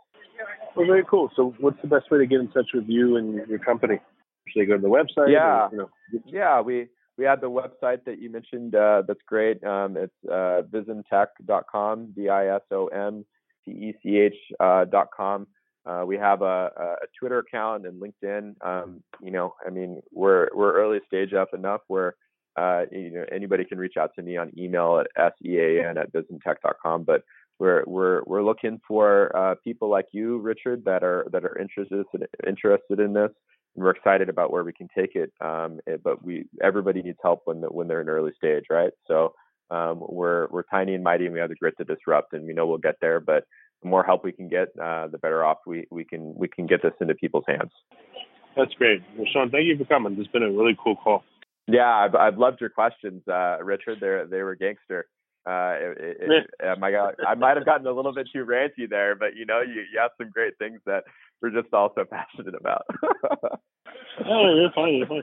Well, 0.76 0.86
very 0.86 1.04
cool. 1.08 1.30
So, 1.36 1.54
what's 1.60 1.80
the 1.82 1.88
best 1.88 2.10
way 2.10 2.18
to 2.18 2.26
get 2.26 2.40
in 2.40 2.48
touch 2.48 2.70
with 2.74 2.84
you 2.88 3.16
and 3.16 3.46
your 3.48 3.58
company? 3.58 4.00
Should 4.48 4.62
they 4.62 4.66
go 4.66 4.76
to 4.76 4.82
the 4.82 4.88
website? 4.88 5.32
Yeah, 5.32 5.66
or, 5.66 5.68
you 5.72 5.78
know? 5.78 5.90
yeah. 6.26 6.60
We 6.60 6.88
we 7.16 7.24
have 7.24 7.40
the 7.40 7.50
website 7.50 8.04
that 8.06 8.20
you 8.20 8.30
mentioned. 8.30 8.74
Uh, 8.74 9.02
that's 9.06 9.20
great. 9.26 9.62
Um, 9.64 9.96
it's 9.96 10.12
uh, 10.28 10.62
visomtech.com, 10.70 12.12
v 12.16 12.28
i 12.28 12.46
s 12.48 12.62
o 12.72 12.86
m 12.86 13.24
t 13.64 13.70
e 13.70 13.94
c 14.02 14.18
h 14.18 14.34
uh, 14.58 14.84
dot 14.84 15.08
com. 15.16 15.46
Uh, 15.86 16.04
we 16.06 16.16
have 16.16 16.42
a, 16.42 16.70
a, 16.76 17.06
Twitter 17.18 17.38
account 17.38 17.86
and 17.86 18.02
LinkedIn. 18.02 18.54
Um, 18.64 19.02
you 19.22 19.30
know, 19.30 19.54
I 19.66 19.70
mean, 19.70 20.00
we're 20.12 20.48
we're 20.54 20.74
early 20.74 21.00
stage 21.06 21.32
up 21.32 21.54
enough 21.54 21.80
where 21.88 22.16
uh, 22.56 22.82
you 22.92 23.10
know 23.10 23.24
anybody 23.32 23.64
can 23.64 23.78
reach 23.78 23.96
out 23.98 24.10
to 24.16 24.22
me 24.22 24.36
on 24.36 24.52
email 24.58 25.02
at 25.16 25.32
sean 25.42 25.96
at 25.96 26.12
visomtech.com. 26.12 27.04
But 27.04 27.22
we're 27.58 27.84
we're 27.86 28.22
we're 28.24 28.42
looking 28.42 28.80
for 28.86 29.34
uh, 29.34 29.54
people 29.64 29.88
like 29.88 30.06
you, 30.12 30.38
Richard, 30.38 30.84
that 30.84 31.02
are 31.02 31.26
that 31.32 31.44
are 31.44 31.58
interested 31.58 32.04
interested 32.46 33.00
in 33.00 33.12
this, 33.12 33.30
and 33.74 33.84
we're 33.84 33.90
excited 33.90 34.28
about 34.28 34.52
where 34.52 34.64
we 34.64 34.72
can 34.72 34.88
take 34.96 35.14
it. 35.14 35.32
Um, 35.40 35.80
eh, 35.86 35.96
but 36.02 36.24
we 36.24 36.46
everybody 36.62 37.02
needs 37.02 37.18
help 37.22 37.42
when 37.44 37.62
when 37.62 37.88
they're 37.88 38.00
in 38.00 38.08
early 38.08 38.32
stage, 38.36 38.64
right? 38.70 38.92
So 39.06 39.34
um, 39.70 40.02
we're 40.08 40.48
we're 40.50 40.64
tiny 40.64 40.94
and 40.94 41.04
mighty, 41.04 41.26
and 41.26 41.34
we 41.34 41.40
have 41.40 41.50
the 41.50 41.54
grit 41.54 41.74
to 41.78 41.84
disrupt, 41.84 42.32
and 42.32 42.46
we 42.46 42.52
know 42.54 42.66
we'll 42.66 42.78
get 42.78 42.96
there. 43.00 43.20
But 43.20 43.44
the 43.82 43.88
more 43.88 44.02
help 44.02 44.24
we 44.24 44.32
can 44.32 44.48
get, 44.48 44.68
uh, 44.82 45.08
the 45.08 45.18
better 45.18 45.44
off 45.44 45.58
we, 45.66 45.86
we 45.90 46.04
can 46.04 46.34
we 46.34 46.48
can 46.48 46.66
get 46.66 46.82
this 46.82 46.92
into 47.00 47.14
people's 47.14 47.44
hands. 47.46 47.72
That's 48.56 48.74
great. 48.74 49.02
Well, 49.16 49.26
Sean, 49.32 49.50
thank 49.50 49.66
you 49.66 49.78
for 49.78 49.84
coming. 49.84 50.16
This 50.16 50.26
has 50.26 50.32
been 50.32 50.42
a 50.42 50.50
really 50.50 50.76
cool 50.82 50.96
call. 50.96 51.24
Yeah, 51.66 51.88
I've, 51.88 52.14
I've 52.14 52.38
loved 52.38 52.60
your 52.60 52.70
questions, 52.70 53.22
uh, 53.28 53.58
Richard. 53.62 53.98
They 54.00 54.36
they 54.36 54.42
were 54.42 54.56
gangster. 54.56 55.06
Uh, 55.46 55.72
it, 55.78 56.16
it, 56.20 56.50
it, 56.60 56.78
my 56.78 56.90
God, 56.90 57.14
I 57.26 57.34
might 57.34 57.56
have 57.56 57.64
gotten 57.64 57.86
a 57.86 57.92
little 57.92 58.12
bit 58.12 58.28
too 58.30 58.44
ranty 58.44 58.88
there, 58.88 59.14
but 59.14 59.36
you 59.36 59.46
know, 59.46 59.62
you, 59.62 59.84
you 59.92 59.98
have 59.98 60.10
some 60.18 60.30
great 60.30 60.58
things 60.58 60.80
that 60.84 61.04
we're 61.40 61.50
just 61.50 61.72
all 61.72 61.92
so 61.94 62.04
passionate 62.10 62.54
about. 62.54 62.82
oh, 64.26 64.54
you're 64.54 64.70
fine. 64.74 64.94
You're 64.96 65.06
fine. 65.06 65.22